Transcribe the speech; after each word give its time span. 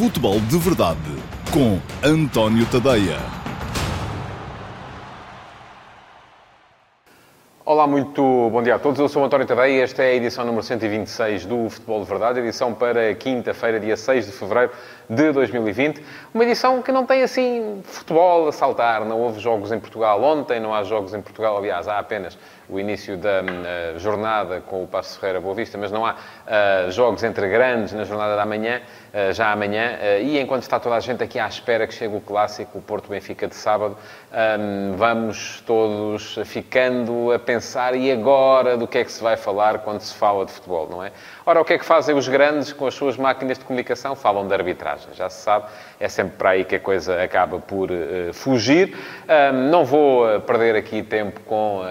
Futebol 0.00 0.40
de 0.40 0.56
Verdade 0.56 0.98
com 1.52 1.78
António 2.02 2.64
Tadeia. 2.64 3.18
Olá, 7.66 7.86
muito 7.86 8.22
bom 8.50 8.62
dia 8.62 8.76
a 8.76 8.78
todos. 8.78 8.98
Eu 8.98 9.10
sou 9.10 9.22
António 9.22 9.46
Tadeia 9.46 9.76
e 9.76 9.80
esta 9.82 10.02
é 10.02 10.12
a 10.12 10.14
edição 10.14 10.46
número 10.46 10.62
126 10.62 11.44
do 11.44 11.68
Futebol 11.68 12.00
de 12.02 12.08
Verdade, 12.08 12.40
edição 12.40 12.72
para 12.72 13.14
quinta-feira, 13.14 13.78
dia 13.78 13.94
6 13.94 14.24
de 14.24 14.32
fevereiro 14.32 14.72
de 15.08 15.32
2020. 15.32 16.02
Uma 16.32 16.44
edição 16.44 16.80
que 16.80 16.90
não 16.90 17.04
tem 17.04 17.22
assim 17.22 17.82
futebol 17.84 18.48
a 18.48 18.52
saltar, 18.52 19.04
não 19.04 19.20
houve 19.20 19.38
jogos 19.38 19.70
em 19.70 19.78
Portugal 19.78 20.22
ontem, 20.22 20.58
não 20.58 20.74
há 20.74 20.82
jogos 20.82 21.12
em 21.12 21.20
Portugal, 21.20 21.58
aliás, 21.58 21.86
há 21.86 21.98
apenas 21.98 22.38
o 22.70 22.78
início 22.78 23.16
da 23.16 23.42
uh, 23.42 23.98
jornada 23.98 24.60
com 24.60 24.84
o 24.84 24.86
Passo 24.86 25.18
Ferreira 25.18 25.40
Boa 25.40 25.54
Vista, 25.54 25.76
mas 25.76 25.90
não 25.90 26.06
há 26.06 26.14
uh, 26.14 26.90
jogos 26.90 27.22
entre 27.24 27.48
grandes 27.48 27.92
na 27.92 28.04
jornada 28.04 28.36
da 28.36 28.46
manhã, 28.46 28.80
uh, 29.12 29.32
já 29.32 29.50
amanhã. 29.50 29.98
e 30.22 30.38
enquanto 30.38 30.62
está 30.62 30.78
toda 30.78 30.94
a 30.94 31.00
gente 31.00 31.22
aqui 31.22 31.38
à 31.38 31.48
espera 31.48 31.86
que 31.86 31.94
chegue 31.94 32.16
o 32.16 32.20
clássico, 32.20 32.78
o 32.78 32.82
Porto 32.82 33.08
Benfica 33.08 33.48
de 33.48 33.54
sábado, 33.54 33.96
um, 34.32 34.94
vamos 34.96 35.62
todos 35.66 36.38
ficando 36.44 37.32
a 37.32 37.38
pensar 37.38 37.94
e 37.96 38.10
agora 38.12 38.76
do 38.76 38.86
que 38.86 38.98
é 38.98 39.04
que 39.04 39.10
se 39.10 39.22
vai 39.22 39.36
falar 39.36 39.80
quando 39.80 40.00
se 40.00 40.14
fala 40.14 40.46
de 40.46 40.52
futebol, 40.52 40.88
não 40.88 41.04
é? 41.04 41.10
Ora, 41.44 41.60
o 41.60 41.64
que 41.64 41.72
é 41.72 41.78
que 41.78 41.84
fazem 41.84 42.14
os 42.14 42.28
grandes 42.28 42.72
com 42.72 42.86
as 42.86 42.94
suas 42.94 43.16
máquinas 43.16 43.58
de 43.58 43.64
comunicação? 43.64 44.14
Falam 44.14 44.46
de 44.46 44.54
arbitragem, 44.54 45.08
já 45.14 45.28
se 45.28 45.42
sabe, 45.42 45.66
é 45.98 46.08
sempre 46.08 46.36
para 46.36 46.50
aí 46.50 46.64
que 46.64 46.76
a 46.76 46.80
coisa 46.80 47.20
acaba 47.22 47.58
por 47.58 47.88
fugir. 48.32 48.96
Um, 49.28 49.70
não 49.70 49.84
vou 49.84 50.40
perder 50.42 50.76
aqui 50.76 51.02
tempo 51.02 51.40
com 51.40 51.82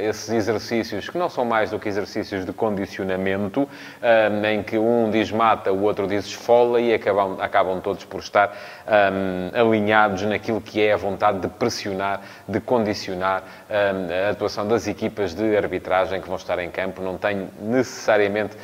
esse 0.00 0.23
esses 0.24 0.30
exercícios 0.30 1.08
que 1.08 1.18
não 1.18 1.28
são 1.28 1.44
mais 1.44 1.70
do 1.70 1.78
que 1.78 1.88
exercícios 1.88 2.44
de 2.44 2.52
condicionamento, 2.52 3.68
um, 4.02 4.46
em 4.46 4.62
que 4.62 4.78
um 4.78 5.10
diz 5.10 5.30
mata, 5.30 5.72
o 5.72 5.82
outro 5.82 6.06
diz 6.06 6.26
esfola 6.26 6.80
e 6.80 6.94
acabam, 6.94 7.36
acabam 7.40 7.80
todos 7.80 8.04
por 8.04 8.20
estar 8.20 8.56
um, 8.86 9.58
alinhados 9.58 10.22
naquilo 10.22 10.60
que 10.60 10.80
é 10.80 10.92
a 10.92 10.96
vontade 10.96 11.40
de 11.40 11.48
pressionar, 11.48 12.20
de 12.48 12.60
condicionar 12.60 13.42
um, 13.70 14.26
a 14.28 14.30
atuação 14.30 14.66
das 14.66 14.86
equipas 14.86 15.34
de 15.34 15.56
arbitragem 15.56 16.20
que 16.20 16.28
vão 16.28 16.36
estar 16.36 16.58
em 16.58 16.70
campo. 16.70 17.02
Não 17.02 17.18
tenho 17.18 17.48
necessariamente 17.60 18.56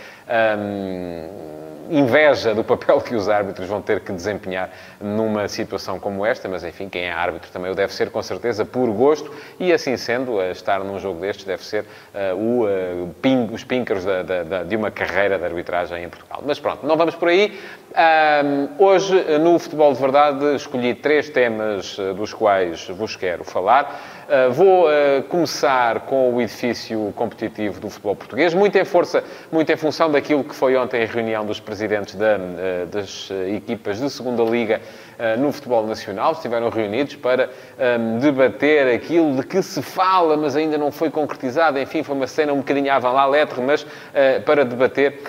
inveja 1.91 2.55
do 2.55 2.62
papel 2.62 3.00
que 3.00 3.14
os 3.14 3.28
árbitros 3.28 3.69
vão 3.69 3.83
ter 3.83 4.00
que 4.00 4.12
desempenhar 4.12 4.70
numa 5.00 5.48
situação 5.48 5.98
como 5.98 6.25
esta, 6.25 6.48
mas 6.48 6.62
enfim, 6.62 6.89
quem 6.89 7.03
é 7.03 7.12
árbitro 7.12 7.50
também 7.50 7.70
o 7.70 7.75
deve 7.75 7.92
ser 7.92 8.11
com 8.11 8.22
certeza 8.22 8.64
por 8.64 8.89
gosto 8.91 9.31
e 9.59 9.72
assim 9.72 9.97
sendo, 9.97 10.41
estar 10.42 10.81
num 10.84 10.98
jogo 10.98 11.20
destes 11.20 11.45
deve 11.45 11.64
ser 11.64 11.84
uh, 11.84 12.37
o, 12.37 12.64
uh, 12.64 13.14
ping, 13.20 13.48
os 13.53 13.64
píncaros 13.64 14.05
da, 14.05 14.22
da, 14.22 14.42
da, 14.45 14.62
de 14.62 14.77
uma 14.77 14.91
carreira 14.91 15.37
de 15.37 15.45
arbitragem 15.45 16.05
em 16.05 16.09
Portugal. 16.09 16.42
Mas 16.47 16.61
pronto, 16.61 16.87
não 16.87 16.97
vamos 16.97 17.17
por 17.17 17.28
aí. 17.28 17.59
Um, 17.91 18.84
hoje, 18.84 19.15
no 19.41 19.59
Futebol 19.59 19.92
de 19.92 20.00
Verdade, 20.00 20.55
escolhi 20.55 20.94
três 20.94 21.28
temas 21.28 21.97
eh, 21.98 22.12
dos 22.12 22.33
quais 22.33 22.89
vos 22.89 23.17
quero 23.17 23.42
falar. 23.42 24.00
Uh, 24.31 24.53
vou 24.53 24.86
uh, 24.86 25.25
começar 25.25 26.03
com 26.03 26.33
o 26.33 26.41
edifício 26.41 27.12
competitivo 27.17 27.81
do 27.81 27.91
futebol 27.91 28.14
português, 28.14 28.55
muito 28.55 28.78
em 28.78 28.84
força, 28.84 29.25
muito 29.50 29.72
em 29.72 29.77
função 29.77 30.09
daquilo 30.09 30.45
que 30.45 30.55
foi 30.55 30.77
ontem 30.77 31.03
a 31.03 31.06
reunião 31.06 31.45
dos 31.45 31.59
presidentes 31.59 32.14
da, 32.14 32.37
uh, 32.37 32.87
das 32.87 33.28
equipas 33.53 33.98
de 33.98 34.09
segunda 34.09 34.45
liga 34.45 34.81
no 35.39 35.53
futebol 35.53 35.87
nacional. 35.87 36.33
Estiveram 36.33 36.69
reunidos 36.69 37.17
para 37.17 37.51
um, 37.99 38.19
debater 38.19 38.95
aquilo 38.95 39.37
de 39.37 39.43
que 39.47 39.62
se 39.62 39.83
fala, 39.83 40.37
mas 40.37 40.57
ainda 40.57 40.79
não 40.79 40.91
foi 40.91 41.11
concretizado. 41.11 41.79
Enfim, 41.79 42.03
foi 42.03 42.15
uma 42.15 42.27
cena 42.27 42.53
um 42.53 42.59
bocadinho 42.59 42.93
avant 42.93 43.15
la 43.15 43.27
lettre, 43.27 43.61
mas 43.61 43.87
para 44.45 44.65
debater 44.65 45.21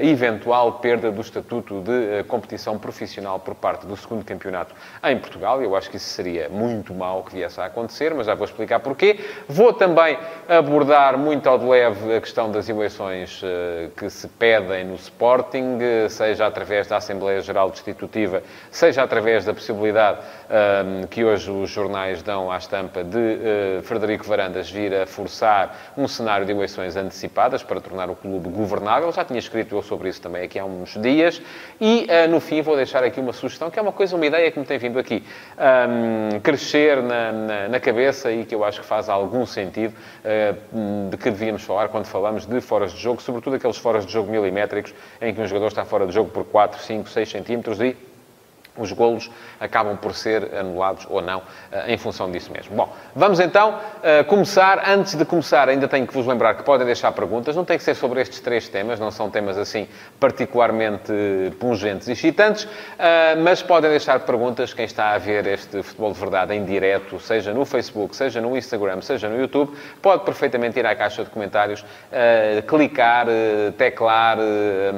eventual 0.00 0.72
perda 0.74 1.10
do 1.10 1.20
estatuto 1.20 1.80
de 1.80 1.92
eh, 1.92 2.22
competição 2.24 2.78
profissional 2.78 3.38
por 3.38 3.54
parte 3.54 3.86
do 3.86 3.96
segundo 3.96 4.24
campeonato 4.24 4.74
em 5.04 5.18
Portugal. 5.18 5.62
Eu 5.62 5.76
acho 5.76 5.90
que 5.90 5.96
isso 5.96 6.08
seria 6.08 6.48
muito 6.48 6.94
mau 6.94 7.22
que 7.22 7.34
viesse 7.34 7.60
a 7.60 7.66
acontecer, 7.66 8.14
mas 8.14 8.26
já 8.26 8.34
vou 8.34 8.44
explicar 8.44 8.80
porquê. 8.80 9.18
Vou 9.48 9.72
também 9.72 10.18
abordar 10.48 11.16
muito 11.18 11.48
ao 11.48 11.58
de 11.58 11.64
leve 11.64 12.16
a 12.16 12.20
questão 12.20 12.50
das 12.50 12.68
eleições 12.68 13.40
eh, 13.44 13.88
que 13.96 14.08
se 14.10 14.28
pedem 14.28 14.84
no 14.84 14.94
Sporting, 14.94 15.78
eh, 15.80 16.08
seja 16.08 16.46
através 16.46 16.86
da 16.86 16.96
Assembleia 16.96 17.40
Geral 17.40 17.70
Destitutiva, 17.70 18.42
seja 18.82 19.04
através 19.04 19.44
da 19.44 19.54
possibilidade 19.54 20.18
ehm, 20.50 21.06
que 21.06 21.24
hoje 21.24 21.48
os 21.48 21.70
jornais 21.70 22.20
dão 22.20 22.50
à 22.50 22.56
estampa 22.56 23.04
de 23.04 23.80
Frederico 23.84 24.24
Varandas 24.24 24.68
vir 24.68 24.92
a 24.92 25.06
forçar 25.06 25.92
um 25.96 26.08
cenário 26.08 26.44
de 26.44 26.50
eleições 26.50 26.96
antecipadas 26.96 27.62
para 27.62 27.80
tornar 27.80 28.10
o 28.10 28.16
clube 28.16 28.48
governável. 28.48 29.12
Já 29.12 29.24
tinha 29.24 29.38
escrito 29.38 29.76
eu 29.76 29.82
sobre 29.82 30.08
isso 30.08 30.20
também 30.20 30.42
aqui 30.42 30.58
há 30.58 30.64
uns 30.64 31.00
dias. 31.00 31.40
E, 31.80 32.08
uh, 32.10 32.28
no 32.28 32.40
fim, 32.40 32.60
vou 32.60 32.74
deixar 32.74 33.04
aqui 33.04 33.20
uma 33.20 33.32
sugestão, 33.32 33.70
que 33.70 33.78
é 33.78 33.82
uma 33.82 33.92
coisa, 33.92 34.16
uma 34.16 34.26
ideia 34.26 34.50
que 34.50 34.58
me 34.58 34.64
tem 34.64 34.78
vindo 34.78 34.98
aqui 34.98 35.22
um, 35.56 36.40
crescer 36.40 37.00
na, 37.00 37.30
na, 37.30 37.68
na, 37.68 37.78
cabeça 37.78 38.32
e 38.32 38.44
que 38.44 38.52
eu 38.52 38.64
acho 38.64 38.80
que 38.80 38.86
faz 38.86 39.08
algum 39.08 39.46
sentido 39.46 39.94
uh, 40.24 41.08
de 41.08 41.16
que 41.18 41.30
devíamos 41.30 41.62
falar 41.62 41.88
quando 41.88 42.06
falamos 42.06 42.46
de 42.46 42.60
foras 42.60 42.92
de 42.92 42.98
jogo, 42.98 43.22
sobretudo 43.22 43.54
aqueles 43.54 43.76
foras 43.76 44.04
de 44.04 44.12
jogo 44.12 44.28
milimétricos 44.28 44.92
em 45.20 45.32
que 45.32 45.40
um 45.40 45.46
jogador 45.46 45.68
está 45.68 45.84
fora 45.84 46.04
de 46.04 46.12
jogo 46.12 46.30
por 46.30 46.44
4, 46.44 46.82
5, 46.82 47.08
6 47.08 47.30
centímetros 47.30 47.80
e 47.80 47.96
os 48.76 48.92
golos 48.92 49.30
acabam 49.60 49.96
por 49.96 50.14
ser 50.14 50.54
anulados 50.54 51.06
ou 51.08 51.20
não, 51.20 51.42
eh, 51.70 51.92
em 51.92 51.98
função 51.98 52.30
disso 52.30 52.50
mesmo. 52.50 52.74
Bom, 52.74 52.92
vamos 53.14 53.38
então 53.38 53.78
eh, 54.02 54.22
começar. 54.24 54.82
Antes 54.88 55.14
de 55.14 55.24
começar, 55.24 55.68
ainda 55.68 55.86
tenho 55.86 56.06
que 56.06 56.14
vos 56.14 56.26
lembrar 56.26 56.54
que 56.54 56.62
podem 56.62 56.86
deixar 56.86 57.12
perguntas. 57.12 57.54
Não 57.54 57.64
tem 57.64 57.76
que 57.76 57.84
ser 57.84 57.94
sobre 57.94 58.20
estes 58.20 58.40
três 58.40 58.68
temas, 58.68 58.98
não 58.98 59.10
são 59.10 59.30
temas 59.30 59.58
assim 59.58 59.86
particularmente 60.18 61.12
pungentes 61.60 62.08
e 62.08 62.12
excitantes, 62.12 62.66
eh, 62.98 63.34
mas 63.36 63.62
podem 63.62 63.90
deixar 63.90 64.20
perguntas 64.20 64.72
quem 64.72 64.84
está 64.84 65.10
a 65.10 65.18
ver 65.18 65.46
este 65.46 65.82
Futebol 65.82 66.12
de 66.12 66.18
Verdade 66.18 66.54
em 66.54 66.64
direto, 66.64 67.20
seja 67.20 67.52
no 67.52 67.64
Facebook, 67.64 68.16
seja 68.16 68.40
no 68.40 68.56
Instagram, 68.56 69.02
seja 69.02 69.28
no 69.28 69.38
YouTube, 69.38 69.76
pode 70.00 70.24
perfeitamente 70.24 70.78
ir 70.78 70.86
à 70.86 70.94
caixa 70.94 71.24
de 71.24 71.30
comentários, 71.30 71.84
clicar, 72.66 73.26
teclar, 73.76 74.38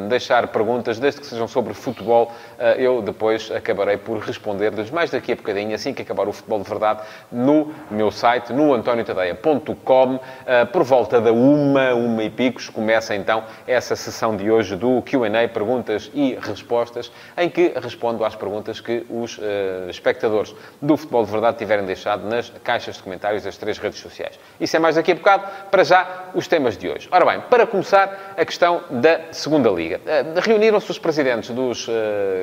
deixar 0.08 0.48
perguntas, 0.48 0.98
desde 0.98 1.20
que 1.20 1.26
sejam 1.26 1.48
sobre 1.48 1.74
futebol. 1.74 2.32
Eu 2.76 3.02
depois 3.02 3.50
acabarei 3.64 3.96
por 3.96 4.18
responder-lhes 4.18 4.90
mais 4.90 5.10
daqui 5.10 5.32
a 5.32 5.36
bocadinho, 5.36 5.74
assim 5.74 5.94
que 5.94 6.02
acabar 6.02 6.28
o 6.28 6.32
Futebol 6.32 6.62
de 6.62 6.68
Verdade, 6.68 7.00
no 7.32 7.74
meu 7.90 8.10
site, 8.10 8.52
no 8.52 8.74
antoniotadeia.com, 8.74 10.20
eh, 10.46 10.64
por 10.66 10.82
volta 10.84 11.20
da 11.20 11.32
uma, 11.32 11.94
uma 11.94 12.22
e 12.22 12.30
picos, 12.30 12.68
começa 12.68 13.14
então 13.14 13.44
essa 13.66 13.96
sessão 13.96 14.36
de 14.36 14.50
hoje 14.50 14.76
do 14.76 15.00
Q&A, 15.02 15.48
perguntas 15.48 16.10
e 16.12 16.38
respostas, 16.40 17.10
em 17.36 17.48
que 17.48 17.72
respondo 17.80 18.24
às 18.24 18.34
perguntas 18.34 18.80
que 18.80 19.06
os 19.08 19.38
uh, 19.38 19.88
espectadores 19.88 20.54
do 20.80 20.96
Futebol 20.96 21.24
de 21.24 21.30
Verdade 21.30 21.58
tiverem 21.58 21.84
deixado 21.84 22.26
nas 22.28 22.50
caixas 22.62 22.96
de 22.96 23.02
comentários 23.02 23.44
das 23.44 23.56
três 23.56 23.78
redes 23.78 24.00
sociais. 24.00 24.38
Isso 24.60 24.76
é 24.76 24.78
mais 24.78 24.96
daqui 24.96 25.12
a 25.12 25.14
bocado. 25.14 25.44
Para 25.70 25.84
já, 25.84 26.24
os 26.34 26.46
temas 26.46 26.76
de 26.76 26.88
hoje. 26.88 27.08
Ora 27.10 27.24
bem, 27.24 27.40
para 27.40 27.66
começar, 27.66 28.34
a 28.36 28.44
questão 28.44 28.82
da 28.90 29.32
Segunda 29.32 29.70
Liga. 29.70 30.00
Uh, 30.04 30.40
Reuniram-se 30.40 30.90
os 30.90 30.98
presidentes 30.98 31.50
dos 31.50 31.88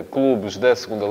clubes 0.09 0.57
da 0.57 0.75
Segunda 0.75 1.05
Liga, 1.05 1.10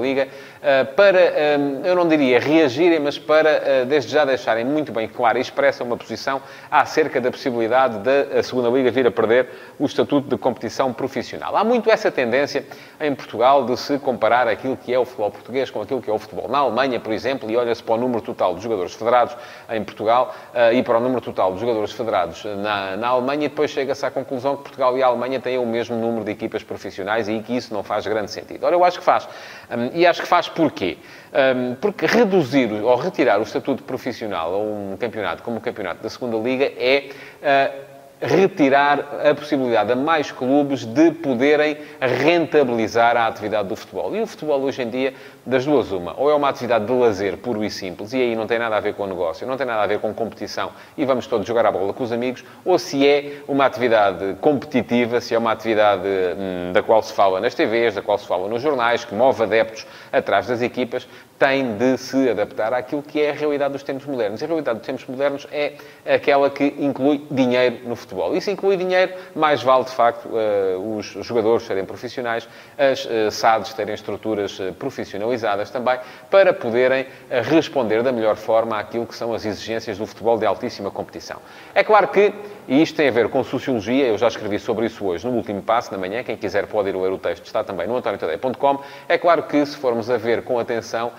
eh, 0.62 0.84
para, 0.84 1.18
eh, 1.18 1.58
eu 1.84 1.94
não 1.94 2.06
diria 2.06 2.38
reagirem, 2.38 3.00
mas 3.00 3.18
para, 3.18 3.48
eh, 3.48 3.84
desde 3.86 4.12
já, 4.12 4.26
deixarem 4.26 4.62
muito 4.62 4.92
bem 4.92 5.08
claro 5.08 5.38
e 5.38 5.40
expressa 5.40 5.82
uma 5.82 5.96
posição 5.96 6.42
acerca 6.70 7.18
da 7.18 7.30
possibilidade 7.30 7.98
da 7.98 8.42
Segunda 8.42 8.68
Liga 8.68 8.90
vir 8.90 9.06
a 9.06 9.10
perder 9.10 9.48
o 9.78 9.86
estatuto 9.86 10.28
de 10.28 10.36
competição 10.36 10.92
profissional. 10.92 11.56
Há 11.56 11.64
muito 11.64 11.90
essa 11.90 12.10
tendência 12.10 12.66
em 13.00 13.14
Portugal 13.14 13.64
de 13.64 13.74
se 13.78 13.98
comparar 13.98 14.46
aquilo 14.48 14.76
que 14.76 14.92
é 14.92 14.98
o 14.98 15.04
futebol 15.06 15.30
português 15.30 15.70
com 15.70 15.80
aquilo 15.80 16.02
que 16.02 16.10
é 16.10 16.12
o 16.12 16.18
futebol 16.18 16.46
na 16.48 16.58
Alemanha, 16.58 17.00
por 17.00 17.12
exemplo, 17.12 17.50
e 17.50 17.56
olha-se 17.56 17.82
para 17.82 17.94
o 17.94 17.98
número 17.98 18.20
total 18.20 18.54
de 18.54 18.62
jogadores 18.62 18.92
federados 18.92 19.34
em 19.70 19.82
Portugal 19.82 20.34
e 20.74 20.82
para 20.82 20.98
o 20.98 21.00
número 21.00 21.20
total 21.20 21.54
de 21.54 21.60
jogadores 21.60 21.92
federados 21.92 22.44
na, 22.44 22.96
na 22.96 23.08
Alemanha 23.08 23.46
e 23.46 23.48
depois 23.48 23.70
chega-se 23.70 24.04
à 24.04 24.10
conclusão 24.10 24.56
que 24.56 24.64
Portugal 24.64 24.96
e 24.98 25.02
a 25.02 25.06
Alemanha 25.06 25.40
têm 25.40 25.58
o 25.58 25.66
mesmo 25.66 25.96
número 25.96 26.24
de 26.24 26.30
equipas 26.30 26.62
profissionais 26.62 27.28
e 27.28 27.40
que 27.40 27.56
isso 27.56 27.72
não 27.72 27.82
faz 27.82 28.06
grande 28.06 28.30
sentido. 28.30 28.64
Ora, 28.64 28.74
eu 28.74 28.84
acho 28.84 28.98
que 28.98 29.04
faz. 29.04 29.28
E 29.92 30.06
acho 30.06 30.22
que 30.22 30.28
faz 30.28 30.48
porquê? 30.48 30.98
Um, 31.32 31.74
porque 31.76 32.06
reduzir 32.06 32.72
ou 32.72 32.96
retirar 32.96 33.38
o 33.38 33.42
estatuto 33.42 33.82
profissional 33.84 34.54
a 34.54 34.58
um 34.58 34.96
campeonato 34.98 35.42
como 35.42 35.58
o 35.58 35.60
campeonato 35.60 36.02
da 36.02 36.10
segunda 36.10 36.36
Liga 36.36 36.64
é 36.64 37.10
uh, 37.40 37.89
retirar 38.20 39.00
a 39.24 39.34
possibilidade 39.34 39.92
a 39.92 39.96
mais 39.96 40.30
clubes 40.30 40.84
de 40.84 41.10
poderem 41.10 41.78
rentabilizar 42.00 43.16
a 43.16 43.26
atividade 43.26 43.68
do 43.68 43.76
futebol. 43.76 44.14
E 44.14 44.20
o 44.20 44.26
futebol 44.26 44.60
hoje 44.60 44.82
em 44.82 44.90
dia, 44.90 45.14
das 45.44 45.64
duas 45.64 45.90
uma, 45.90 46.14
ou 46.18 46.30
é 46.30 46.34
uma 46.34 46.48
atividade 46.48 46.84
de 46.84 46.92
lazer 46.92 47.38
puro 47.38 47.64
e 47.64 47.70
simples, 47.70 48.12
e 48.12 48.16
aí 48.16 48.36
não 48.36 48.46
tem 48.46 48.58
nada 48.58 48.76
a 48.76 48.80
ver 48.80 48.94
com 48.94 49.04
o 49.04 49.06
negócio, 49.06 49.46
não 49.46 49.56
tem 49.56 49.66
nada 49.66 49.82
a 49.82 49.86
ver 49.86 49.98
com 50.00 50.12
competição, 50.12 50.70
e 50.98 51.04
vamos 51.04 51.26
todos 51.26 51.46
jogar 51.46 51.64
a 51.64 51.72
bola 51.72 51.94
com 51.94 52.04
os 52.04 52.12
amigos, 52.12 52.44
ou 52.64 52.78
se 52.78 53.06
é 53.06 53.38
uma 53.48 53.64
atividade 53.64 54.36
competitiva, 54.40 55.20
se 55.20 55.34
é 55.34 55.38
uma 55.38 55.52
atividade 55.52 56.02
hum, 56.06 56.72
da 56.72 56.82
qual 56.82 57.02
se 57.02 57.12
fala 57.14 57.40
nas 57.40 57.54
TVs, 57.54 57.94
da 57.94 58.02
qual 58.02 58.18
se 58.18 58.26
fala 58.26 58.48
nos 58.48 58.60
jornais, 58.60 59.04
que 59.04 59.14
move 59.14 59.42
adeptos 59.42 59.86
atrás 60.12 60.46
das 60.46 60.60
equipas, 60.60 61.08
tem 61.40 61.74
de 61.78 61.96
se 61.96 62.28
adaptar 62.28 62.74
àquilo 62.74 63.02
que 63.02 63.18
é 63.18 63.30
a 63.30 63.32
realidade 63.32 63.72
dos 63.72 63.82
tempos 63.82 64.04
modernos. 64.04 64.42
E 64.42 64.44
a 64.44 64.46
realidade 64.46 64.78
dos 64.78 64.86
tempos 64.86 65.06
modernos 65.06 65.46
é 65.50 65.72
aquela 66.04 66.50
que 66.50 66.74
inclui 66.78 67.26
dinheiro 67.30 67.78
no 67.86 67.96
futebol. 67.96 68.36
E 68.36 68.42
se 68.42 68.50
inclui 68.50 68.76
dinheiro, 68.76 69.14
mais 69.34 69.62
vale, 69.62 69.84
de 69.84 69.90
facto, 69.90 70.28
os 70.98 71.06
jogadores 71.06 71.66
serem 71.66 71.86
profissionais, 71.86 72.46
as 72.76 73.08
SADs 73.34 73.72
terem 73.72 73.94
estruturas 73.94 74.60
profissionalizadas 74.78 75.70
também, 75.70 75.98
para 76.30 76.52
poderem 76.52 77.06
responder 77.30 78.02
da 78.02 78.12
melhor 78.12 78.36
forma 78.36 78.78
àquilo 78.78 79.06
que 79.06 79.14
são 79.14 79.32
as 79.32 79.46
exigências 79.46 79.96
do 79.96 80.06
futebol 80.06 80.36
de 80.36 80.44
altíssima 80.44 80.90
competição. 80.90 81.38
É 81.74 81.82
claro 81.82 82.08
que, 82.08 82.34
e 82.68 82.82
isto 82.82 82.96
tem 82.96 83.08
a 83.08 83.10
ver 83.10 83.30
com 83.30 83.42
sociologia, 83.42 84.04
eu 84.04 84.18
já 84.18 84.28
escrevi 84.28 84.58
sobre 84.58 84.84
isso 84.84 85.06
hoje 85.06 85.26
no 85.26 85.32
último 85.32 85.62
passo, 85.62 85.90
na 85.90 85.96
manhã, 85.96 86.22
quem 86.22 86.36
quiser 86.36 86.66
pode 86.66 86.90
ir 86.90 86.96
ler 86.96 87.10
o 87.10 87.16
texto, 87.16 87.46
está 87.46 87.64
também 87.64 87.86
no 87.86 87.96
antoniotadeia.com. 87.96 88.80
É 89.08 89.16
claro 89.16 89.44
que, 89.44 89.64
se 89.64 89.78
formos 89.78 90.10
a 90.10 90.18
ver 90.18 90.42
com 90.42 90.58
atenção, 90.58 91.12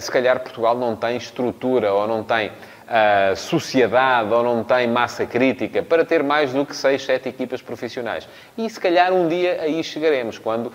se 0.00 0.10
calhar 0.10 0.40
Portugal 0.40 0.76
não 0.76 0.94
tem 0.96 1.16
estrutura 1.16 1.92
ou 1.92 2.06
não 2.06 2.22
tem 2.22 2.52
uh, 2.82 3.36
sociedade 3.36 4.32
ou 4.32 4.42
não 4.42 4.64
tem 4.64 4.86
massa 4.86 5.26
crítica 5.26 5.82
para 5.82 6.04
ter 6.04 6.22
mais 6.22 6.52
do 6.52 6.64
que 6.64 6.74
6, 6.74 7.04
7 7.04 7.28
equipas 7.28 7.62
profissionais. 7.62 8.28
E 8.56 8.68
se 8.68 8.78
calhar 8.78 9.12
um 9.12 9.28
dia 9.28 9.60
aí 9.60 9.82
chegaremos, 9.82 10.38
quando 10.38 10.66
uh, 10.66 10.72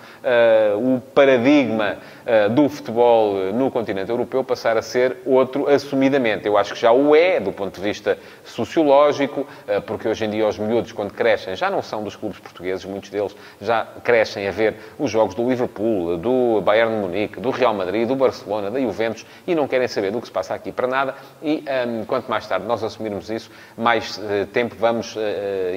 o 0.94 1.00
paradigma 1.00 1.96
uh, 2.26 2.50
do 2.50 2.68
futebol 2.68 3.52
no 3.52 3.70
continente 3.70 4.10
europeu 4.10 4.42
passar 4.42 4.76
a 4.76 4.82
ser 4.82 5.18
outro 5.24 5.68
assumidamente. 5.68 6.46
Eu 6.46 6.56
acho 6.56 6.74
que 6.74 6.80
já 6.80 6.92
o 6.92 7.14
é, 7.14 7.40
do 7.40 7.52
ponto 7.52 7.74
de 7.74 7.80
vista 7.80 8.18
sociológico, 8.44 9.46
porque 9.86 10.08
hoje 10.08 10.24
em 10.24 10.30
dia 10.30 10.46
os 10.46 10.58
miúdos, 10.58 10.92
quando 10.92 11.12
crescem, 11.12 11.54
já 11.56 11.70
não 11.70 11.82
são 11.82 12.02
dos 12.02 12.16
clubes 12.16 12.38
portugueses, 12.38 12.84
muitos 12.84 13.10
deles 13.10 13.34
já 13.60 13.86
crescem 14.02 14.48
a 14.48 14.50
ver 14.50 14.74
os 14.98 15.10
jogos 15.10 15.34
do 15.34 15.48
Liverpool, 15.48 16.16
do 16.16 16.60
Bayern 16.60 16.94
de 16.94 17.00
Munique, 17.00 17.40
do 17.40 17.50
Real 17.50 17.74
Madrid, 17.74 18.06
do 18.06 18.16
Barcelona, 18.16 18.70
da 18.70 18.80
Juventus 18.80 19.26
e 19.46 19.54
não 19.54 19.68
querem 19.68 19.88
saber 19.88 20.10
do 20.10 20.20
que 20.20 20.26
se 20.26 20.32
passa 20.32 20.54
aqui 20.54 20.72
para 20.72 20.86
nada. 20.86 21.14
E 21.42 21.64
um, 21.86 21.97
quanto 22.04 22.28
mais 22.28 22.46
tarde 22.46 22.66
nós 22.66 22.82
assumirmos 22.82 23.30
isso, 23.30 23.50
mais 23.76 24.18
uh, 24.18 24.46
tempo 24.52 24.74
vamos 24.78 25.16
uh, 25.16 25.20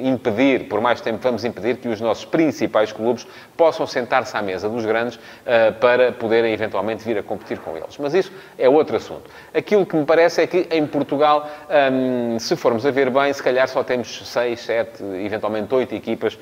impedir, 0.04 0.68
por 0.68 0.82
mais 0.82 1.02
tempo 1.02 1.20
vamos 1.22 1.46
impedir 1.46 1.78
que 1.78 1.88
os 1.88 2.02
nossos 2.02 2.26
principais 2.26 2.92
clubes 2.92 3.28
possam 3.58 3.86
sentar-se 3.86 4.36
à 4.36 4.42
mesa 4.42 4.68
dos 4.68 4.86
grandes 4.86 5.20
para 5.80 6.12
poderem 6.12 6.54
eventualmente 6.54 7.04
vir 7.04 7.18
a 7.18 7.24
competir 7.24 7.60
com 7.60 7.78
eles. 7.78 7.98
Mas 8.00 8.14
isso 8.14 8.32
é 8.58 8.68
outro 8.68 8.96
assunto. 8.96 9.30
Aquilo 9.54 9.86
que 9.86 9.96
me 9.96 10.06
parece 10.06 10.42
é 10.42 10.48
que 10.48 10.68
em 10.72 10.86
Portugal, 10.86 11.48
um, 11.92 12.40
se 12.40 12.56
formos 12.56 12.86
a 12.86 12.92
ver 12.92 13.10
bem, 13.10 13.32
se 13.32 13.42
calhar 13.44 13.68
só 13.68 13.84
temos 13.84 14.28
seis, 14.28 14.62
sete, 14.62 15.04
eventualmente 15.04 15.74
oito 15.76 15.94
equipas 15.94 16.38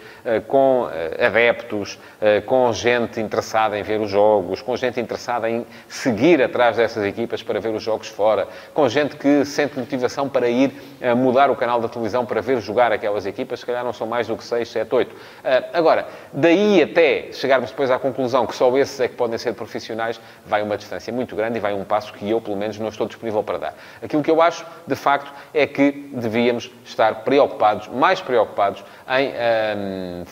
com 0.47 0.87
adeptos, 1.19 1.99
com 2.45 2.71
gente 2.71 3.19
interessada 3.19 3.77
em 3.77 3.83
ver 3.83 3.99
os 3.99 4.09
jogos, 4.09 4.61
com 4.61 4.77
gente 4.77 4.99
interessada 4.99 5.49
em 5.49 5.65
seguir 5.87 6.41
atrás 6.41 6.77
dessas 6.77 7.03
equipas 7.03 7.43
para 7.43 7.59
ver 7.59 7.73
os 7.73 7.83
jogos 7.83 8.07
fora, 8.07 8.47
com 8.73 8.87
gente 8.87 9.15
que 9.15 9.43
sente 9.45 9.69
motivação 9.77 10.30
para 10.30 10.48
ir 10.48 10.71
uh, 11.01 11.16
mudar 11.16 11.51
o 11.51 11.56
canal 11.56 11.81
da 11.81 11.89
televisão 11.89 12.25
para 12.25 12.42
ver 12.42 12.62
jogar 12.62 12.92
aquelas 12.92 13.25
equipas, 13.25 13.60
se 13.60 13.66
calhar 13.66 13.83
não 13.83 13.92
são 13.92 14.07
mais 14.07 14.27
do 14.27 14.38
que 14.38 14.44
6, 14.44 14.68
7, 14.69 14.95
8. 14.95 15.12
Uh, 15.12 15.18
agora, 15.74 16.07
daí 16.31 16.81
até 16.81 17.31
chegarmos 17.33 17.69
depois 17.69 17.92
à 17.92 18.00
conclusão 18.00 18.48
que 18.48 18.56
só 18.56 18.75
esses 18.77 19.00
é 19.00 19.07
que 19.07 19.16
podem 19.16 19.38
ser 19.38 19.54
profissionais, 19.54 20.19
vai 20.45 20.62
uma 20.62 20.77
distância 20.77 21.12
muito 21.12 21.36
grande 21.36 21.57
e 21.57 21.60
vai 21.60 21.74
um 21.74 21.83
passo 21.83 22.13
que 22.13 22.30
eu, 22.30 22.39
pelo 22.39 22.56
menos, 22.56 22.80
não 22.80 22.88
estou 22.88 23.06
disponível 23.06 23.44
para 23.44 23.57
dar. 23.57 23.74
Aquilo 24.01 24.24
que 24.24 24.31
eu 24.31 24.42
acho, 24.42 24.66
de 24.88 24.95
facto, 24.95 25.31
é 25.54 25.68
que 25.68 26.10
devíamos 26.13 26.71
estar 26.86 27.24
preocupados, 27.24 27.88
mais 27.88 28.21
preocupados, 28.21 28.83
em 29.10 29.33
ehm, 29.36 30.24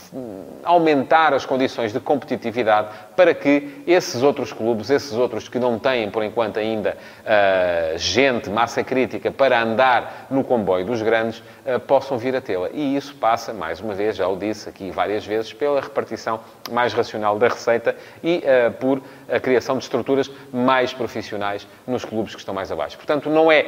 aumentar 0.64 1.34
as 1.34 1.46
condições 1.46 1.92
de 1.92 2.00
competitividade 2.00 2.90
para 3.18 3.34
que 3.34 3.82
esses 3.88 4.22
outros 4.22 4.54
clubes, 4.54 4.92
esses 4.92 5.14
outros 5.14 5.50
que 5.50 5.58
não 5.58 5.80
têm, 5.80 6.08
por 6.12 6.24
enquanto, 6.24 6.60
ainda 6.60 6.96
uh, 7.24 7.98
gente, 7.98 8.48
massa 8.48 8.84
crítica 8.84 9.32
para 9.32 9.60
andar 9.60 10.28
no 10.30 10.44
comboio 10.44 10.86
dos 10.86 11.02
grandes, 11.02 11.40
uh, 11.40 11.80
possam 11.80 12.20
vir 12.20 12.36
a 12.36 12.42
tê-la. 12.42 12.70
E 12.72 12.96
isso 12.96 13.16
passa, 13.16 13.56
mais 13.56 13.82
uma 13.82 13.96
vez, 13.96 14.16
já 14.16 14.28
o 14.28 14.38
disse 14.38 14.70
aqui 14.70 14.92
várias 14.92 15.26
vezes, 15.26 15.52
pela 15.52 15.82
repartição 15.82 16.40
mais 16.72 16.94
racional 16.94 17.40
da 17.40 17.48
receita 17.48 17.96
e 18.24 18.44
uh, 18.46 18.72
por 18.74 19.02
a 19.28 19.40
criação 19.40 19.80
de 19.80 19.84
estruturas 19.84 20.30
mais 20.54 20.94
profissionais 20.94 21.68
nos 21.88 22.06
clubes 22.06 22.36
que 22.36 22.40
estão 22.40 22.54
mais 22.54 22.72
abaixo. 22.72 22.98
Portanto, 22.98 23.32
não 23.32 23.52
é 23.52 23.66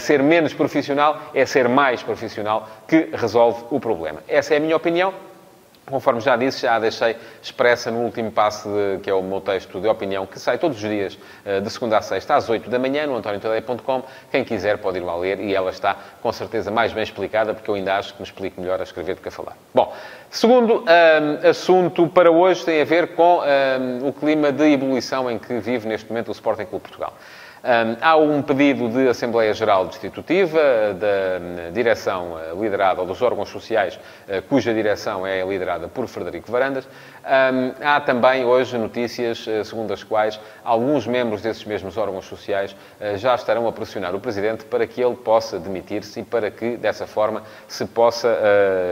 ser 0.00 0.20
menos 0.20 0.52
profissional, 0.52 1.30
é 1.32 1.46
ser 1.46 1.68
mais 1.68 2.02
profissional 2.02 2.68
que 2.88 3.08
resolve 3.12 3.66
o 3.70 3.78
problema. 3.78 4.20
Essa 4.26 4.54
é 4.54 4.56
a 4.56 4.60
minha 4.60 4.76
opinião. 4.76 5.14
Conforme 5.86 6.20
já 6.20 6.36
disse, 6.36 6.62
já 6.62 6.76
a 6.76 6.78
deixei 6.78 7.16
expressa 7.42 7.90
no 7.90 8.00
último 8.00 8.30
passo, 8.30 8.68
de, 8.68 9.00
que 9.02 9.10
é 9.10 9.14
o 9.14 9.22
meu 9.22 9.40
texto 9.40 9.80
de 9.80 9.88
opinião, 9.88 10.24
que 10.24 10.38
sai 10.38 10.56
todos 10.56 10.82
os 10.82 10.88
dias, 10.88 11.18
eh, 11.44 11.60
de 11.60 11.68
segunda 11.68 11.98
a 11.98 12.02
sexta, 12.02 12.36
às 12.36 12.48
8 12.48 12.70
da 12.70 12.78
manhã, 12.78 13.06
no 13.06 13.16
antoniotadeia.com. 13.16 14.02
Quem 14.30 14.44
quiser 14.44 14.78
pode 14.78 14.98
ir 14.98 15.00
lá 15.00 15.16
ler 15.16 15.40
e 15.40 15.54
ela 15.54 15.70
está, 15.70 15.96
com 16.22 16.32
certeza, 16.32 16.70
mais 16.70 16.92
bem 16.92 17.02
explicada, 17.02 17.54
porque 17.54 17.68
eu 17.68 17.74
ainda 17.74 17.96
acho 17.96 18.12
que 18.12 18.20
me 18.20 18.26
explico 18.26 18.60
melhor 18.60 18.78
a 18.78 18.84
escrever 18.84 19.16
do 19.16 19.20
que 19.20 19.28
a 19.28 19.32
falar. 19.32 19.56
Bom, 19.74 19.92
segundo 20.30 20.80
um, 20.80 20.84
ehm, 20.88 21.48
assunto 21.48 22.06
para 22.08 22.30
hoje 22.30 22.64
tem 22.64 22.80
a 22.80 22.84
ver 22.84 23.14
com 23.14 23.38
um, 23.38 23.44
ehm, 23.44 24.08
o 24.08 24.12
clima 24.12 24.52
de 24.52 24.72
ebulição 24.72 25.30
em 25.30 25.38
que 25.38 25.58
vive 25.58 25.88
neste 25.88 26.08
momento 26.08 26.28
o 26.28 26.32
Sporting 26.32 26.66
Clube 26.66 26.82
Portugal. 26.82 27.14
Um, 27.62 27.96
há 28.00 28.16
um 28.16 28.40
pedido 28.40 28.88
de 28.88 29.06
Assembleia 29.06 29.52
Geral 29.52 29.84
Destitutiva 29.86 30.58
da 30.94 31.68
direção 31.70 32.38
eh, 32.38 32.54
liderada, 32.58 33.02
ou 33.02 33.06
dos 33.06 33.20
órgãos 33.20 33.50
sociais, 33.50 34.00
eh, 34.26 34.40
cuja 34.40 34.72
direção 34.72 35.26
é 35.26 35.44
liderada 35.44 35.86
por 35.86 36.08
Frederico 36.08 36.50
Varandas. 36.50 36.88
Um, 37.22 37.74
há 37.84 38.00
também 38.00 38.46
hoje 38.46 38.78
notícias 38.78 39.46
eh, 39.46 39.62
segundo 39.62 39.92
as 39.92 40.02
quais 40.02 40.40
alguns 40.64 41.06
membros 41.06 41.42
desses 41.42 41.62
mesmos 41.66 41.98
órgãos 41.98 42.24
sociais 42.24 42.74
já 43.16 43.34
estarão 43.34 43.68
a 43.68 43.72
pressionar 43.72 44.14
o 44.14 44.20
Presidente 44.20 44.64
para 44.64 44.86
que 44.86 45.02
ele 45.02 45.16
possa 45.16 45.58
demitir-se 45.58 46.20
e 46.20 46.24
para 46.24 46.50
que, 46.50 46.78
dessa 46.78 47.06
forma, 47.06 47.42
se 47.68 47.84
possa, 47.84 48.38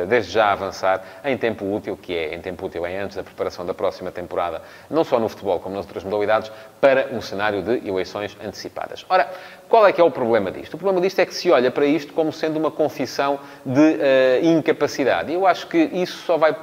desde 0.09 0.33
já, 0.33 0.53
avançar 0.53 1.03
em 1.25 1.37
tempo 1.37 1.65
útil, 1.65 1.97
que 1.97 2.15
é 2.15 2.35
em 2.35 2.41
tempo 2.41 2.67
útil 2.67 2.85
é 2.85 2.99
antes 2.99 3.17
da 3.17 3.23
preparação 3.23 3.65
da 3.65 3.75
próxima 3.75 4.11
temporada, 4.11 4.63
não 4.91 5.05
só 5.05 5.19
no 5.19 5.29
futebol 5.29 5.61
como 5.61 5.75
nas 5.75 5.85
outras 5.85 6.05
modalidades, 6.05 6.51
para 6.81 7.09
um 7.13 7.21
cenário 7.21 7.63
de 7.63 7.87
eleições 7.87 8.37
antecipadas 8.41 8.58
antecipadas. 8.59 9.07
Ora, 9.09 9.31
qual 9.69 9.87
é 9.87 9.93
que 9.93 10.01
é 10.01 10.05
o 10.05 10.11
problema 10.11 10.51
disto? 10.51 10.75
O 10.75 10.79
problema 10.79 11.01
disto 11.01 11.21
é 11.21 11.27
que 11.27 11.35
se 11.35 11.51
olha 11.51 11.71
para 11.71 11.87
isto 11.87 12.13
como 12.13 12.33
sendo 12.33 12.59
uma 12.59 12.71
confissão 12.71 13.39
de 13.65 13.81
uh, 13.81 14.45
incapacidade. 14.45 15.31
E 15.31 15.35
eu 15.35 15.47
acho 15.47 15.69
que 15.69 15.79
isso 15.79 16.19
só 16.19 16.37
vai 16.37 16.55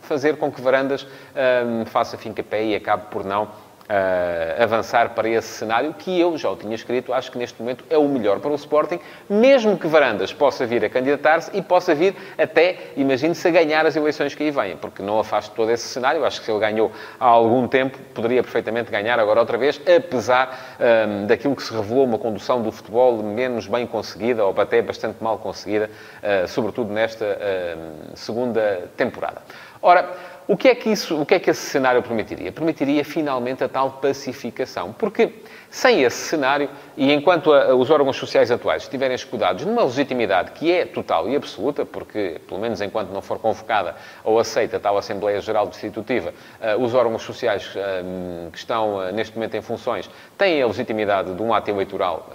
fazer 0.00 0.36
com 0.38 0.50
que 0.50 0.60
Varandas 0.60 1.02
uh, 1.02 1.84
faça 1.86 2.16
fim 2.16 2.32
pé 2.32 2.64
e 2.64 2.74
acabe 2.74 3.06
por 3.10 3.24
não 3.24 3.48
uh, 3.88 4.62
avançar 4.62 5.10
para 5.10 5.28
esse 5.28 5.48
cenário, 5.48 5.94
que 5.94 6.18
eu 6.18 6.36
já 6.36 6.50
o 6.50 6.56
tinha 6.56 6.74
escrito, 6.74 7.12
acho 7.12 7.30
que 7.30 7.38
neste 7.38 7.60
momento 7.60 7.84
é 7.90 7.98
o 7.98 8.08
melhor 8.08 8.40
para 8.40 8.50
o 8.50 8.54
Sporting, 8.54 8.98
mesmo 9.28 9.76
que 9.76 9.86
Varandas 9.86 10.32
possa 10.32 10.66
vir 10.66 10.84
a 10.84 10.88
candidatar-se 10.88 11.50
e 11.56 11.62
possa 11.62 11.94
vir 11.94 12.14
até, 12.38 12.78
imagine-se, 12.96 13.46
a 13.48 13.50
ganhar 13.50 13.86
as 13.86 13.96
eleições 13.96 14.34
que 14.34 14.42
aí 14.42 14.50
vêm, 14.50 14.76
porque 14.76 15.02
não 15.02 15.18
afasto 15.18 15.54
todo 15.54 15.70
esse 15.70 15.88
cenário, 15.88 16.24
acho 16.24 16.40
que 16.40 16.46
se 16.46 16.52
ele 16.52 16.60
ganhou 16.60 16.92
há 17.18 17.26
algum 17.26 17.66
tempo, 17.68 17.98
poderia 18.14 18.42
perfeitamente 18.42 18.90
ganhar 18.90 19.18
agora 19.18 19.40
outra 19.40 19.58
vez, 19.58 19.80
apesar 19.96 20.76
um, 21.08 21.26
daquilo 21.26 21.56
que 21.56 21.62
se 21.62 21.72
revelou 21.72 22.04
uma 22.04 22.18
condução 22.18 22.62
do 22.62 22.70
futebol 22.70 23.22
menos 23.22 23.66
bem 23.66 23.86
conseguida, 23.86 24.44
ou 24.44 24.58
até 24.60 24.80
bastante 24.82 25.22
mal 25.22 25.38
conseguida, 25.38 25.90
uh, 26.22 26.48
sobretudo 26.48 26.92
nesta 26.92 27.24
uh, 27.24 28.16
segunda 28.16 28.88
temporada. 28.96 29.42
Ora, 29.84 30.10
o 30.48 30.56
que 30.56 30.68
é 30.68 30.74
que 30.74 30.90
isso, 30.90 31.20
o 31.20 31.24
que 31.24 31.34
é 31.34 31.38
que 31.38 31.50
esse 31.50 31.60
cenário 31.60 32.02
permitiria? 32.02 32.50
Permitiria 32.50 33.04
finalmente 33.04 33.62
a 33.62 33.68
tal 33.68 33.92
pacificação. 33.92 34.92
Porque 34.92 35.32
sem 35.72 36.02
esse 36.02 36.28
cenário, 36.28 36.68
e 36.96 37.10
enquanto 37.10 37.50
a, 37.50 37.74
os 37.74 37.88
órgãos 37.88 38.16
sociais 38.16 38.50
atuais 38.50 38.82
estiverem 38.82 39.14
escudados 39.14 39.64
numa 39.64 39.82
legitimidade 39.82 40.50
que 40.50 40.70
é 40.70 40.84
total 40.84 41.28
e 41.30 41.34
absoluta, 41.34 41.86
porque, 41.86 42.40
pelo 42.46 42.60
menos 42.60 42.82
enquanto 42.82 43.08
não 43.08 43.22
for 43.22 43.38
convocada 43.38 43.96
ou 44.22 44.38
aceita 44.38 44.78
tal 44.78 44.98
Assembleia 44.98 45.40
Geral 45.40 45.66
Destitutiva, 45.66 46.34
uh, 46.60 46.82
os 46.82 46.92
órgãos 46.92 47.22
sociais 47.22 47.74
uh, 47.74 48.50
que 48.50 48.58
estão 48.58 48.96
uh, 48.96 49.12
neste 49.12 49.34
momento 49.34 49.56
em 49.56 49.62
funções 49.62 50.10
têm 50.36 50.60
a 50.60 50.66
legitimidade 50.66 51.34
de 51.34 51.42
um 51.42 51.54
ato 51.54 51.70
eleitoral 51.70 52.28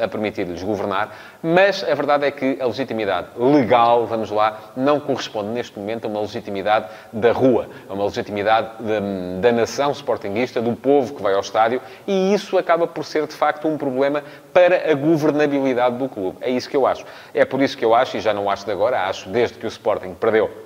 a, 0.00 0.04
a 0.04 0.08
permitir-lhes 0.08 0.62
governar, 0.62 1.33
mas 1.46 1.84
a 1.84 1.94
verdade 1.94 2.24
é 2.24 2.30
que 2.30 2.56
a 2.58 2.64
legitimidade 2.64 3.28
legal, 3.36 4.06
vamos 4.06 4.30
lá, 4.30 4.72
não 4.74 4.98
corresponde 4.98 5.50
neste 5.50 5.78
momento 5.78 6.06
a 6.06 6.08
uma 6.08 6.22
legitimidade 6.22 6.88
da 7.12 7.32
rua, 7.32 7.68
a 7.86 7.92
uma 7.92 8.04
legitimidade 8.04 8.82
da, 8.82 9.00
da 9.40 9.52
nação 9.52 9.90
sportinguista, 9.92 10.62
do 10.62 10.72
povo 10.74 11.14
que 11.14 11.22
vai 11.22 11.34
ao 11.34 11.40
estádio, 11.40 11.82
e 12.06 12.32
isso 12.32 12.56
acaba 12.56 12.86
por 12.86 13.04
ser, 13.04 13.26
de 13.26 13.34
facto, 13.34 13.68
um 13.68 13.76
problema 13.76 14.24
para 14.54 14.90
a 14.90 14.94
governabilidade 14.94 15.98
do 15.98 16.08
clube. 16.08 16.38
É 16.40 16.48
isso 16.48 16.70
que 16.70 16.76
eu 16.76 16.86
acho. 16.86 17.04
É 17.34 17.44
por 17.44 17.60
isso 17.60 17.76
que 17.76 17.84
eu 17.84 17.94
acho, 17.94 18.16
e 18.16 18.20
já 18.20 18.32
não 18.32 18.48
acho 18.48 18.64
de 18.64 18.72
agora, 18.72 19.02
acho 19.02 19.28
desde 19.28 19.58
que 19.58 19.66
o 19.66 19.68
Sporting 19.68 20.14
perdeu 20.14 20.63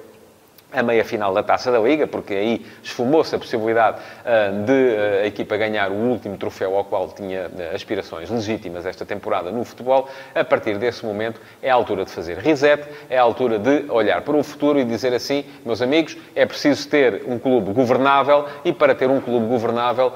a 0.73 0.83
meia-final 0.83 1.33
da 1.33 1.43
Taça 1.43 1.73
da 1.73 1.79
Liga, 1.79 2.07
porque 2.07 2.35
aí 2.35 2.67
esfumou-se 2.83 3.35
a 3.35 3.39
possibilidade 3.39 3.99
uh, 3.99 4.65
de 4.65 4.73
uh, 4.73 5.23
a 5.23 5.27
equipa 5.27 5.57
ganhar 5.57 5.91
o 5.91 5.95
último 5.95 6.37
troféu 6.37 6.77
ao 6.77 6.85
qual 6.85 7.09
tinha 7.09 7.49
uh, 7.49 7.75
aspirações 7.75 8.29
legítimas 8.29 8.85
esta 8.85 9.07
temporada 9.07 9.51
no 9.51 9.65
futebol. 9.65 10.09
A 10.35 10.45
partir 10.45 10.77
desse 10.77 11.05
momento 11.07 11.41
é 11.63 11.71
a 11.71 11.75
altura 11.75 12.05
de 12.05 12.11
fazer 12.11 12.39
reset, 12.39 12.85
é 13.09 13.17
a 13.17 13.23
altura 13.23 13.59
de 13.59 13.91
olhar 13.91 14.21
para 14.21 14.37
o 14.37 14.43
futuro 14.43 14.79
e 14.79 14.85
dizer 14.85 15.15
assim, 15.15 15.45
meus 15.65 15.81
amigos, 15.81 16.17
é 16.35 16.45
preciso 16.45 16.89
ter 16.89 17.23
um 17.27 17.39
clube 17.39 17.73
governável 17.73 18.47
e 18.65 18.73
para 18.73 18.95
ter 18.95 19.09
um 19.09 19.21
clube 19.21 19.47
governável 19.47 20.13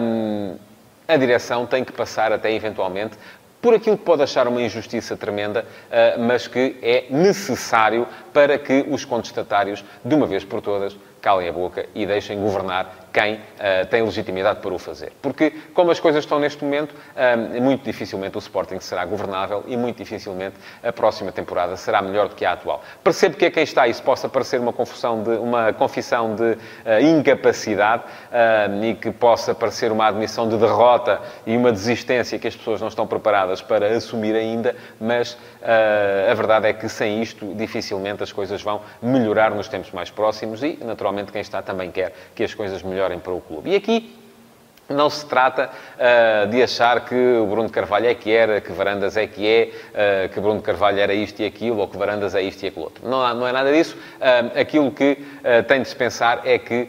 um, 0.00 0.56
a 1.08 1.16
direção 1.16 1.66
tem 1.66 1.84
que 1.84 1.92
passar 1.92 2.32
até 2.32 2.52
eventualmente 2.52 3.16
por 3.66 3.74
aquilo 3.74 3.98
que 3.98 4.04
pode 4.04 4.22
achar 4.22 4.46
uma 4.46 4.62
injustiça 4.62 5.16
tremenda, 5.16 5.66
mas 6.20 6.46
que 6.46 6.76
é 6.80 7.06
necessário 7.10 8.06
para 8.32 8.56
que 8.56 8.86
os 8.88 9.04
contestatários, 9.04 9.84
de 10.04 10.14
uma 10.14 10.24
vez 10.24 10.44
por 10.44 10.60
todas, 10.60 10.96
calem 11.20 11.48
a 11.48 11.52
boca 11.52 11.84
e 11.92 12.06
deixem 12.06 12.38
governar 12.38 13.05
quem 13.16 13.36
uh, 13.36 13.86
tem 13.88 14.02
legitimidade 14.02 14.60
para 14.60 14.74
o 14.74 14.78
fazer. 14.78 15.10
Porque, 15.22 15.50
como 15.72 15.90
as 15.90 15.98
coisas 15.98 16.22
estão 16.22 16.38
neste 16.38 16.62
momento, 16.62 16.92
uh, 16.92 17.62
muito 17.62 17.82
dificilmente 17.82 18.36
o 18.36 18.38
Sporting 18.40 18.78
será 18.78 19.06
governável 19.06 19.64
e 19.66 19.74
muito 19.74 19.96
dificilmente 19.96 20.56
a 20.82 20.92
próxima 20.92 21.32
temporada 21.32 21.78
será 21.78 22.02
melhor 22.02 22.28
do 22.28 22.34
que 22.34 22.44
a 22.44 22.52
atual. 22.52 22.82
Percebo 23.02 23.38
que 23.38 23.46
a 23.46 23.50
quem 23.50 23.62
está 23.62 23.88
isso 23.88 24.02
possa 24.02 24.28
parecer 24.28 24.60
uma 24.60 24.72
confusão 24.72 25.22
de, 25.22 25.30
uma 25.30 25.72
confissão 25.72 26.34
de 26.34 26.42
uh, 26.42 26.58
incapacidade 27.00 28.02
e 28.82 28.94
que 28.94 29.10
possa 29.10 29.54
parecer 29.54 29.90
uma 29.90 30.06
admissão 30.06 30.48
de 30.48 30.56
derrota 30.58 31.20
e 31.46 31.56
uma 31.56 31.72
desistência 31.72 32.38
que 32.38 32.46
as 32.46 32.54
pessoas 32.54 32.80
não 32.80 32.88
estão 32.88 33.06
preparadas 33.06 33.62
para 33.62 33.96
assumir 33.96 34.34
ainda, 34.34 34.76
mas 35.00 35.38
a 36.30 36.34
verdade 36.34 36.68
é 36.68 36.72
que 36.72 36.88
sem 36.88 37.22
isto 37.22 37.54
dificilmente 37.54 38.22
as 38.22 38.32
coisas 38.32 38.62
vão 38.62 38.82
melhorar 39.00 39.52
nos 39.52 39.68
tempos 39.68 39.90
mais 39.92 40.10
próximos 40.10 40.62
e, 40.62 40.78
naturalmente, 40.82 41.32
quem 41.32 41.40
está 41.40 41.62
também 41.62 41.90
quer 41.90 42.12
que 42.34 42.44
as 42.44 42.52
coisas 42.54 42.82
melhorem 42.82 43.05
melhorem 43.06 43.18
para 43.18 43.32
o 43.32 43.40
clube. 43.40 43.70
E 43.70 43.76
aqui 43.76 44.12
não 44.88 45.10
se 45.10 45.26
trata 45.26 45.68
uh, 45.68 46.48
de 46.48 46.62
achar 46.62 47.04
que 47.04 47.14
o 47.14 47.46
Bruno 47.46 47.68
Carvalho 47.68 48.06
é 48.06 48.14
que 48.14 48.30
era, 48.30 48.60
que 48.60 48.70
Varandas 48.70 49.16
é 49.16 49.26
que 49.26 49.44
é, 49.44 49.70
uh, 50.28 50.28
que 50.32 50.38
Bruno 50.38 50.62
Carvalho 50.62 51.00
era 51.00 51.12
isto 51.12 51.42
e 51.42 51.44
aquilo, 51.44 51.78
ou 51.78 51.88
que 51.88 51.96
Varandas 51.96 52.36
é 52.36 52.42
isto 52.42 52.62
e 52.62 52.68
aquilo 52.68 52.84
outro. 52.84 53.08
Não, 53.08 53.34
não 53.34 53.48
é 53.48 53.52
nada 53.52 53.72
disso. 53.72 53.96
Uh, 53.96 54.60
aquilo 54.60 54.90
que 54.92 55.18
tem 55.68 55.82
de 55.82 55.88
se 55.88 55.96
pensar 55.96 56.42
é 56.44 56.58
que 56.58 56.88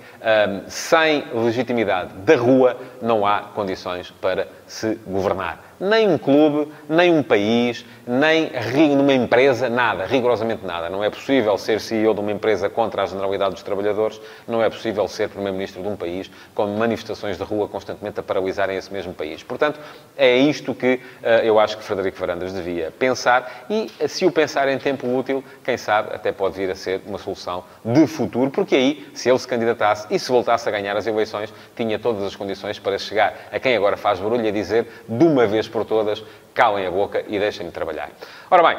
sem 0.68 1.24
legitimidade 1.34 2.14
da 2.18 2.36
rua 2.36 2.78
não 3.02 3.26
há 3.26 3.42
condições 3.42 4.12
para 4.12 4.48
se 4.68 4.96
governar 5.06 5.68
nem 5.80 6.10
um 6.10 6.18
clube, 6.18 6.72
nem 6.90 7.14
um 7.14 7.22
país, 7.22 7.86
nem 8.06 8.52
numa 8.96 9.14
empresa, 9.14 9.70
nada, 9.70 10.06
rigorosamente 10.06 10.66
nada. 10.66 10.90
Não 10.90 11.04
é 11.04 11.10
possível 11.10 11.58
ser 11.58 11.80
CEO 11.80 12.14
de 12.14 12.20
uma 12.20 12.32
empresa 12.32 12.70
contra 12.70 13.04
a 13.04 13.06
generalidade 13.06 13.54
dos 13.54 13.64
trabalhadores, 13.64 14.20
não 14.48 14.64
é 14.64 14.70
possível 14.70 15.08
ser 15.08 15.30
Primeiro-Ministro 15.30 15.82
de 15.82 15.88
um 15.88 15.96
país 15.96 16.32
com 16.56 16.66
manifestações 16.68 17.38
de 17.38 17.44
rua 17.44 17.68
constantemente 17.68 18.20
a 18.20 18.24
paralisarem 18.24 18.78
esse 18.78 18.92
mesmo 18.92 19.14
país. 19.14 19.44
Portanto, 19.44 19.80
é 20.16 20.36
isto 20.36 20.74
que 20.74 20.96
uh, 20.96 21.28
eu 21.44 21.60
acho 21.60 21.78
que 21.78 21.84
Frederico 21.84 22.18
Varandas 22.18 22.54
devia 22.54 22.92
pensar 22.98 23.66
e, 23.70 23.92
se 24.08 24.26
o 24.26 24.32
pensar 24.32 24.68
em 24.70 24.78
tempo 24.78 25.08
útil, 25.16 25.44
quem 25.64 25.78
sabe 25.78 26.14
até 26.14 26.32
pode 26.32 26.56
vir 26.56 26.72
a 26.72 26.76
ser 26.76 27.02
uma 27.06 27.18
solução 27.18 27.64
de 27.86 28.08
futuro, 28.08 28.50
porque 28.50 28.76
aí, 28.76 29.08
se 29.14 29.30
ele 29.30 29.38
se 29.38 29.48
candidatasse 29.48 30.08
e 30.10 30.18
se 30.18 30.32
voltasse 30.32 30.68
a 30.68 30.72
ganhar 30.72 30.98
as 30.98 31.06
eleições, 31.06 31.54
tinha 31.76 32.00
todas 32.00 32.24
as 32.24 32.36
condições 32.36 32.80
para 32.88 32.98
chegar 32.98 33.50
a 33.52 33.60
quem 33.60 33.76
agora 33.76 33.98
faz 33.98 34.18
barulho 34.18 34.46
e 34.46 34.52
dizer 34.52 34.88
de 35.10 35.26
uma 35.26 35.46
vez 35.46 35.68
por 35.68 35.84
todas, 35.84 36.24
calem 36.54 36.86
a 36.86 36.92
boca 36.92 37.22
e 37.28 37.38
deixem-me 37.38 37.70
trabalhar. 37.70 38.10
Ora 38.50 38.64
bem, 38.64 38.78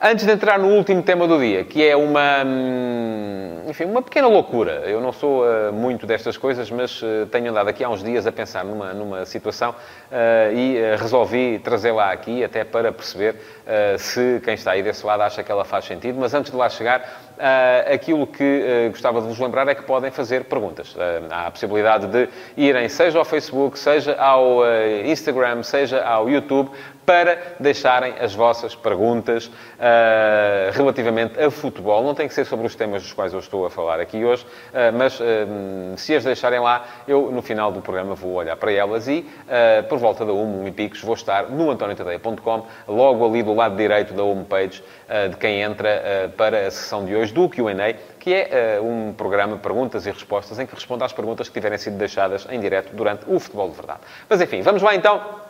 antes 0.00 0.24
de 0.24 0.32
entrar 0.32 0.58
no 0.58 0.68
último 0.68 1.02
tema 1.02 1.28
do 1.28 1.38
dia, 1.38 1.62
que 1.62 1.86
é 1.86 1.94
uma, 1.94 2.42
hum, 2.44 3.64
enfim, 3.68 3.84
uma 3.84 4.00
pequena 4.00 4.28
loucura. 4.28 4.82
Eu 4.86 5.00
não 5.00 5.12
sou 5.12 5.44
uh, 5.44 5.72
muito 5.72 6.06
destas 6.06 6.38
coisas, 6.38 6.70
mas 6.70 7.02
uh, 7.02 7.26
tenho 7.30 7.50
andado 7.50 7.68
aqui 7.68 7.84
há 7.84 7.88
uns 7.88 8.02
dias 8.02 8.26
a 8.26 8.32
pensar 8.32 8.64
numa, 8.64 8.94
numa 8.94 9.26
situação 9.26 9.70
uh, 9.72 10.54
e 10.54 10.96
resolvi 10.96 11.58
trazê-la 11.58 12.10
aqui 12.12 12.42
até 12.42 12.64
para 12.64 12.90
perceber 12.90 13.36
se 13.98 14.40
quem 14.44 14.54
está 14.54 14.72
aí 14.72 14.82
desse 14.82 15.06
lado 15.06 15.22
acha 15.22 15.44
que 15.44 15.52
ela 15.52 15.64
faz 15.64 15.84
sentido. 15.84 16.18
Mas 16.18 16.34
antes 16.34 16.50
de 16.50 16.56
lá 16.56 16.68
chegar, 16.68 17.30
Uh, 17.40 17.94
aquilo 17.94 18.26
que 18.26 18.44
uh, 18.44 18.90
gostava 18.90 19.18
de 19.18 19.26
vos 19.26 19.38
lembrar 19.38 19.66
é 19.66 19.74
que 19.74 19.82
podem 19.84 20.10
fazer 20.10 20.44
perguntas. 20.44 20.94
Uh, 20.94 20.98
há 21.30 21.46
a 21.46 21.50
possibilidade 21.50 22.06
de 22.06 22.28
irem 22.54 22.86
seja 22.86 23.18
ao 23.18 23.24
Facebook, 23.24 23.78
seja 23.78 24.14
ao 24.20 24.58
Instagram, 25.06 25.62
seja 25.62 26.04
ao 26.04 26.28
YouTube, 26.28 26.70
para 27.06 27.38
deixarem 27.58 28.12
as 28.20 28.34
vossas 28.34 28.74
perguntas 28.74 29.50
relativamente 30.72 31.40
a 31.40 31.50
futebol. 31.50 32.02
Não 32.02 32.14
tem 32.14 32.28
que 32.28 32.34
ser 32.34 32.44
sobre 32.44 32.66
os 32.66 32.74
temas 32.74 33.02
dos 33.02 33.12
quais 33.12 33.32
eu 33.32 33.38
estou 33.38 33.66
a 33.66 33.70
falar 33.70 34.00
aqui 34.00 34.24
hoje, 34.24 34.46
mas 34.94 35.18
se 35.96 36.14
as 36.14 36.24
deixarem 36.24 36.60
lá, 36.60 36.84
eu 37.06 37.30
no 37.30 37.42
final 37.42 37.70
do 37.72 37.80
programa 37.80 38.14
vou 38.14 38.32
olhar 38.32 38.56
para 38.56 38.72
elas 38.72 39.08
e, 39.08 39.26
por 39.88 39.98
volta 39.98 40.24
da 40.24 40.32
1, 40.32 40.62
1 40.62 40.68
e 40.68 40.72
picos, 40.72 41.02
vou 41.02 41.14
estar 41.14 41.48
no 41.48 41.70
antoniotadeia.com, 41.70 42.66
logo 42.88 43.26
ali 43.26 43.42
do 43.42 43.54
lado 43.54 43.76
direito 43.76 44.14
da 44.14 44.22
homepage 44.22 44.82
de 45.30 45.36
quem 45.36 45.62
entra 45.62 46.32
para 46.36 46.66
a 46.66 46.70
sessão 46.70 47.04
de 47.04 47.14
hoje 47.14 47.32
do 47.32 47.48
Q&A, 47.48 47.94
que 48.20 48.34
é 48.34 48.78
uh, 48.80 48.84
um 48.84 49.12
programa 49.12 49.56
de 49.56 49.62
perguntas 49.62 50.06
e 50.06 50.10
respostas 50.10 50.58
em 50.58 50.66
que 50.66 50.74
respondo 50.74 51.02
às 51.04 51.12
perguntas 51.12 51.48
que 51.48 51.54
tiverem 51.54 51.78
sido 51.78 51.96
deixadas 51.96 52.46
em 52.50 52.60
direto 52.60 52.94
durante 52.94 53.24
o 53.26 53.40
Futebol 53.40 53.70
de 53.70 53.76
Verdade. 53.76 54.00
Mas 54.28 54.40
enfim, 54.40 54.60
vamos 54.60 54.82
lá 54.82 54.94
então 54.94 55.49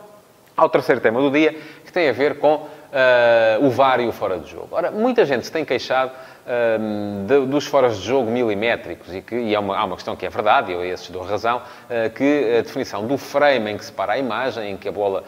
ao 0.55 0.69
terceiro 0.69 1.01
tema 1.01 1.19
do 1.19 1.31
dia, 1.31 1.55
que 1.85 1.91
tem 1.91 2.09
a 2.09 2.13
ver 2.13 2.39
com 2.39 2.55
uh, 2.55 3.65
o 3.65 3.69
VAR 3.69 3.99
e 3.99 4.07
o 4.07 4.11
fora 4.11 4.37
de 4.37 4.49
jogo. 4.49 4.69
Ora, 4.71 4.91
muita 4.91 5.25
gente 5.25 5.45
se 5.45 5.51
tem 5.51 5.65
queixado 5.65 6.11
um, 6.51 7.25
de, 7.25 7.45
dos 7.45 7.65
foras 7.65 7.97
de 7.97 8.07
jogo 8.07 8.29
milimétricos, 8.29 9.13
e, 9.13 9.21
que, 9.21 9.35
e 9.35 9.55
há, 9.55 9.59
uma, 9.59 9.77
há 9.77 9.85
uma 9.85 9.95
questão 9.95 10.15
que 10.15 10.25
é 10.25 10.29
verdade, 10.29 10.71
e 10.71 10.75
eu 10.75 10.81
a 10.81 10.85
esses 10.85 11.09
dou 11.09 11.23
razão, 11.23 11.57
uh, 11.57 12.09
que 12.11 12.57
a 12.57 12.61
definição 12.61 13.05
do 13.05 13.17
frame 13.17 13.71
em 13.71 13.77
que 13.77 13.85
se 13.85 13.91
para 13.91 14.13
a 14.13 14.17
imagem, 14.17 14.71
em 14.71 14.77
que 14.77 14.87
a 14.87 14.91
bola, 14.91 15.23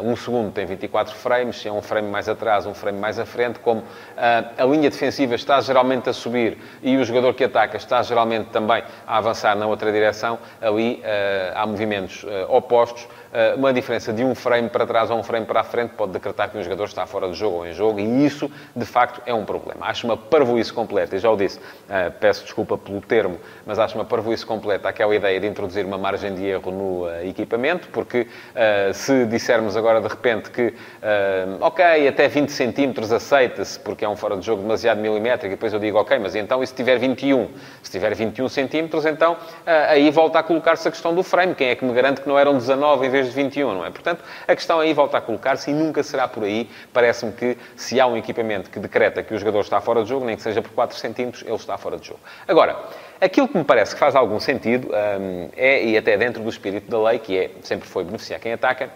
uh, 0.00 0.06
um 0.06 0.16
segundo 0.16 0.52
tem 0.52 0.66
24 0.66 1.14
frames, 1.14 1.60
se 1.60 1.68
é 1.68 1.72
um 1.72 1.82
frame 1.82 2.08
mais 2.08 2.28
atrás, 2.28 2.66
um 2.66 2.74
frame 2.74 2.98
mais 2.98 3.18
à 3.18 3.24
frente, 3.24 3.58
como 3.58 3.80
uh, 3.80 3.84
a 4.16 4.64
linha 4.64 4.90
defensiva 4.90 5.34
está 5.34 5.60
geralmente 5.60 6.08
a 6.08 6.12
subir 6.12 6.58
e 6.82 6.96
o 6.96 7.04
jogador 7.04 7.34
que 7.34 7.44
ataca 7.44 7.76
está 7.76 8.02
geralmente 8.02 8.48
também 8.50 8.82
a 9.06 9.16
avançar 9.16 9.56
na 9.56 9.66
outra 9.66 9.90
direção, 9.92 10.38
ali 10.60 11.02
há 11.54 11.66
movimentos 11.66 12.24
opostos, 12.48 13.06
uma 13.56 13.72
diferença 13.72 14.12
de 14.12 14.24
um 14.24 14.34
frame 14.34 14.68
para 14.68 14.86
trás 14.86 15.10
ou 15.10 15.18
um 15.18 15.22
frame 15.22 15.46
para 15.46 15.60
a 15.60 15.64
frente 15.64 15.94
pode 15.94 16.12
decretar 16.12 16.50
que 16.50 16.58
um 16.58 16.62
jogador 16.62 16.84
está 16.84 17.06
fora 17.06 17.28
de 17.28 17.34
jogo 17.34 17.58
ou 17.58 17.66
em 17.66 17.72
jogo, 17.72 18.00
e 18.00 18.26
isso, 18.26 18.50
de 18.74 18.84
facto, 18.84 19.22
é 19.24 19.32
um 19.32 19.44
problema. 19.44 19.86
Acho 19.86 20.06
uma 20.06 20.16
parvoíce 20.16 20.72
completa, 20.72 21.16
e 21.16 21.18
já 21.18 21.30
o 21.30 21.36
disse, 21.36 21.58
uh, 21.58 22.10
peço 22.18 22.44
desculpa 22.44 22.76
pelo 22.76 23.00
termo, 23.00 23.38
mas 23.64 23.78
acho 23.78 23.94
uma 23.96 24.04
parvoíce 24.04 24.44
completa 24.44 24.88
aquela 24.88 25.14
ideia 25.14 25.38
de 25.38 25.46
introduzir 25.46 25.84
uma 25.84 25.98
margem 25.98 26.34
de 26.34 26.44
erro 26.44 26.70
no 26.70 27.04
uh, 27.04 27.26
equipamento, 27.26 27.88
porque 27.88 28.26
se 28.92 29.24
dissermos 29.26 29.76
agora 29.76 30.00
de 30.00 30.08
repente 30.08 30.50
que, 30.50 30.74
ok, 31.60 32.08
até 32.08 32.28
20 32.28 32.50
centímetros 32.50 33.12
aceita-se, 33.12 33.78
porque 33.78 34.04
é 34.04 34.08
um 34.08 34.16
fora 34.16 34.36
de 34.36 34.44
jogo 34.44 34.62
demasiado 34.62 35.00
milimétrico, 35.00 35.46
e 35.46 35.56
depois 35.56 35.72
eu 35.72 35.78
digo, 35.78 35.98
ok, 35.98 36.18
mas 36.18 36.34
então 36.34 36.62
e 36.62 36.66
se 36.66 36.74
tiver 36.74 36.98
21? 36.98 37.48
Se 37.82 37.90
tiver 37.90 38.14
21 38.14 38.48
centímetros, 38.48 39.06
então 39.06 39.36
aí 39.66 40.10
volta 40.10 40.38
a 40.38 40.42
colocar-se 40.42 40.88
a 40.88 40.90
questão 40.90 41.14
do 41.14 41.22
frame. 41.22 41.54
Quem 41.54 41.68
é 41.68 41.74
que 41.74 41.84
me 41.84 41.92
garante 41.92 42.20
que 42.20 42.28
não 42.28 42.38
eram 42.38 42.56
19 42.56 43.06
em 43.06 43.10
vez 43.10 43.19
de 43.28 43.32
21, 43.32 43.74
não 43.74 43.84
é? 43.84 43.90
Portanto, 43.90 44.22
a 44.46 44.54
questão 44.54 44.80
aí 44.80 44.92
volta 44.92 45.18
a 45.18 45.20
colocar-se 45.20 45.70
e 45.70 45.74
nunca 45.74 46.02
será 46.02 46.28
por 46.28 46.44
aí. 46.44 46.68
Parece-me 46.92 47.32
que 47.32 47.56
se 47.76 48.00
há 48.00 48.06
um 48.06 48.16
equipamento 48.16 48.70
que 48.70 48.78
decreta 48.78 49.22
que 49.22 49.34
o 49.34 49.38
jogador 49.38 49.60
está 49.60 49.80
fora 49.80 50.02
de 50.02 50.08
jogo, 50.08 50.24
nem 50.24 50.36
que 50.36 50.42
seja 50.42 50.62
por 50.62 50.70
4 50.72 50.96
centímetros, 50.96 51.42
ele 51.42 51.54
está 51.54 51.76
fora 51.78 51.96
de 51.96 52.06
jogo. 52.06 52.20
Agora, 52.46 52.76
aquilo 53.20 53.48
que 53.48 53.56
me 53.56 53.64
parece 53.64 53.94
que 53.94 53.98
faz 53.98 54.14
algum 54.16 54.40
sentido 54.40 54.88
um, 54.88 55.50
é, 55.56 55.84
e 55.84 55.96
até 55.96 56.16
dentro 56.16 56.42
do 56.42 56.48
espírito 56.48 56.90
da 56.90 57.00
lei, 57.02 57.18
que 57.18 57.38
é, 57.38 57.50
sempre 57.62 57.88
foi 57.88 58.04
beneficiar 58.04 58.40
quem 58.40 58.52
ataca, 58.52 58.90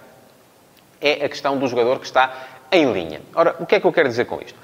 é 1.00 1.24
a 1.24 1.28
questão 1.28 1.58
do 1.58 1.66
jogador 1.66 1.98
que 1.98 2.06
está 2.06 2.32
em 2.70 2.92
linha. 2.92 3.20
Ora, 3.34 3.56
o 3.60 3.66
que 3.66 3.74
é 3.74 3.80
que 3.80 3.86
eu 3.86 3.92
quero 3.92 4.08
dizer 4.08 4.24
com 4.24 4.40
isto? 4.40 4.58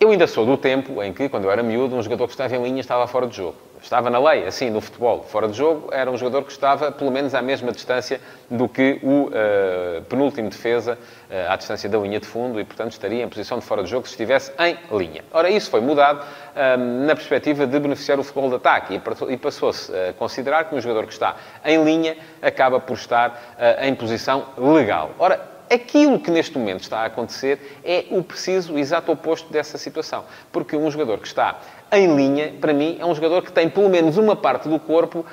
Eu 0.00 0.10
ainda 0.10 0.26
sou 0.26 0.44
do 0.44 0.56
tempo 0.56 1.02
em 1.02 1.12
que, 1.12 1.28
quando 1.28 1.44
eu 1.44 1.50
era 1.50 1.62
miúdo, 1.62 1.96
um 1.96 2.02
jogador 2.02 2.26
que 2.26 2.34
estava 2.34 2.54
em 2.54 2.62
linha 2.62 2.80
estava 2.80 3.06
fora 3.06 3.26
de 3.26 3.36
jogo. 3.36 3.56
Estava 3.80 4.08
na 4.08 4.18
lei, 4.18 4.46
assim, 4.46 4.70
no 4.70 4.80
futebol, 4.80 5.22
fora 5.28 5.46
de 5.46 5.56
jogo, 5.56 5.90
era 5.92 6.10
um 6.10 6.16
jogador 6.16 6.44
que 6.44 6.52
estava, 6.52 6.90
pelo 6.90 7.10
menos, 7.10 7.34
à 7.34 7.42
mesma 7.42 7.70
distância 7.70 8.18
do 8.50 8.66
que 8.66 8.98
o 9.02 9.26
uh, 9.26 10.02
penúltimo 10.08 10.48
defesa, 10.48 10.98
uh, 11.30 11.52
à 11.52 11.56
distância 11.56 11.86
da 11.88 11.98
linha 11.98 12.18
de 12.18 12.26
fundo, 12.26 12.58
e, 12.58 12.64
portanto, 12.64 12.92
estaria 12.92 13.22
em 13.22 13.28
posição 13.28 13.58
de 13.58 13.64
fora 13.66 13.82
de 13.82 13.90
jogo 13.90 14.06
se 14.06 14.14
estivesse 14.14 14.52
em 14.58 14.78
linha. 14.96 15.22
Ora, 15.30 15.50
isso 15.50 15.70
foi 15.70 15.82
mudado 15.82 16.20
uh, 16.20 17.06
na 17.06 17.14
perspectiva 17.14 17.66
de 17.66 17.78
beneficiar 17.78 18.18
o 18.18 18.24
futebol 18.24 18.48
de 18.48 18.56
ataque, 18.56 19.00
e 19.28 19.36
passou-se 19.36 19.92
a 19.94 20.14
considerar 20.14 20.64
que 20.64 20.74
um 20.74 20.80
jogador 20.80 21.06
que 21.06 21.12
está 21.12 21.36
em 21.62 21.84
linha 21.84 22.16
acaba 22.40 22.80
por 22.80 22.94
estar 22.94 23.56
em 23.82 23.94
posição 23.94 24.46
legal. 24.56 25.10
Ora, 25.18 25.53
Aquilo 25.70 26.18
que 26.20 26.30
neste 26.30 26.58
momento 26.58 26.82
está 26.82 27.00
a 27.00 27.06
acontecer 27.06 27.80
é 27.84 28.04
o 28.10 28.22
preciso, 28.22 28.74
o 28.74 28.78
exato 28.78 29.10
oposto 29.10 29.52
dessa 29.52 29.78
situação. 29.78 30.24
Porque 30.52 30.76
um 30.76 30.90
jogador 30.90 31.18
que 31.18 31.26
está 31.26 31.58
em 31.90 32.14
linha, 32.14 32.52
para 32.60 32.72
mim, 32.72 32.96
é 33.00 33.06
um 33.06 33.14
jogador 33.14 33.42
que 33.42 33.52
tem 33.52 33.68
pelo 33.68 33.88
menos 33.88 34.16
uma 34.16 34.34
parte 34.36 34.68
do 34.68 34.78
corpo 34.78 35.20
uh, 35.20 35.24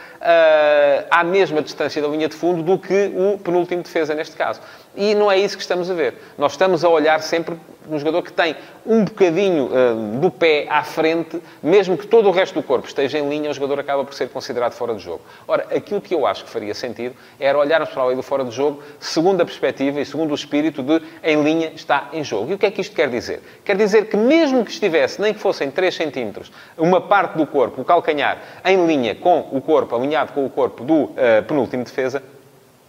à 1.10 1.24
mesma 1.24 1.62
distância 1.62 2.02
da 2.02 2.08
linha 2.08 2.30
de 2.30 2.36
fundo 2.36 2.62
do 2.62 2.78
que 2.78 3.12
o 3.16 3.38
penúltimo 3.40 3.84
defesa, 3.84 4.14
neste 4.14 4.36
caso. 4.36 4.62
E 4.96 5.16
não 5.16 5.32
é 5.32 5.38
isso 5.38 5.56
que 5.56 5.62
estamos 5.62 5.90
a 5.90 5.94
ver. 5.94 6.16
Nós 6.38 6.54
estamos 6.54 6.84
a 6.84 6.90
olhar 6.90 7.22
sempre 7.22 7.56
um 7.90 7.98
jogador 7.98 8.22
que 8.22 8.32
tem 8.32 8.56
um 8.86 9.04
bocadinho 9.04 9.66
uh, 9.66 10.20
do 10.20 10.30
pé 10.30 10.66
à 10.70 10.84
frente, 10.84 11.42
mesmo 11.62 11.98
que 11.98 12.06
todo 12.06 12.28
o 12.28 12.32
resto 12.32 12.54
do 12.54 12.64
corpo 12.64 12.88
esteja 12.88 13.18
em 13.18 13.28
linha, 13.28 13.50
o 13.50 13.54
jogador 13.54 13.80
acaba 13.80 14.04
por 14.04 14.14
ser 14.14 14.30
considerado 14.30 14.74
fora 14.74 14.94
de 14.94 15.02
jogo. 15.02 15.22
Ora, 15.48 15.68
aquilo 15.76 16.00
que 16.00 16.14
eu 16.14 16.26
acho 16.26 16.44
que 16.44 16.50
faria 16.50 16.74
sentido 16.74 17.16
era 17.40 17.58
olharmos 17.58 17.90
para 17.90 18.04
a 18.04 18.06
lei 18.08 18.16
do 18.16 18.24
fora 18.24 18.44
de 18.44 18.52
jogo 18.52 18.82
segundo 19.00 19.42
a 19.42 19.46
perspectiva 19.46 20.00
e 20.00 20.06
segundo 20.06 20.32
o 20.32 20.36
espírito 20.36 20.84
de 20.84 21.02
em 21.24 21.42
linha 21.42 21.72
está 21.76 22.10
em 22.14 22.24
jogo. 22.24 22.52
E 22.52 22.54
o 22.54 22.58
que 22.58 22.66
é 22.66 22.72
que 22.72 22.82
isto 22.82 22.96
quer 22.96 23.10
dizer? 23.10 23.42
Quer 23.64 23.76
dizer 23.78 24.10
que 24.10 24.18
mesmo 24.18 24.64
que 24.64 24.72
estivesse, 24.72 25.22
nem 25.22 25.34
que 25.34 25.40
fossem 25.40 25.72
3 25.72 25.94
centímetros, 25.94 26.52
uma 26.78 27.02
parte 27.02 27.38
do 27.38 27.48
corpo, 27.48 27.82
o 27.82 27.86
calcanhar, 27.86 28.40
em 28.64 28.86
linha 28.86 29.16
com 29.16 29.48
o 29.52 29.62
corpo, 29.62 29.96
alinhado 29.96 30.34
com 30.34 30.46
o 30.46 30.50
corpo 30.50 30.84
do 30.84 31.04
uh, 31.04 31.44
penúltimo 31.48 31.84
defesa, 31.84 32.22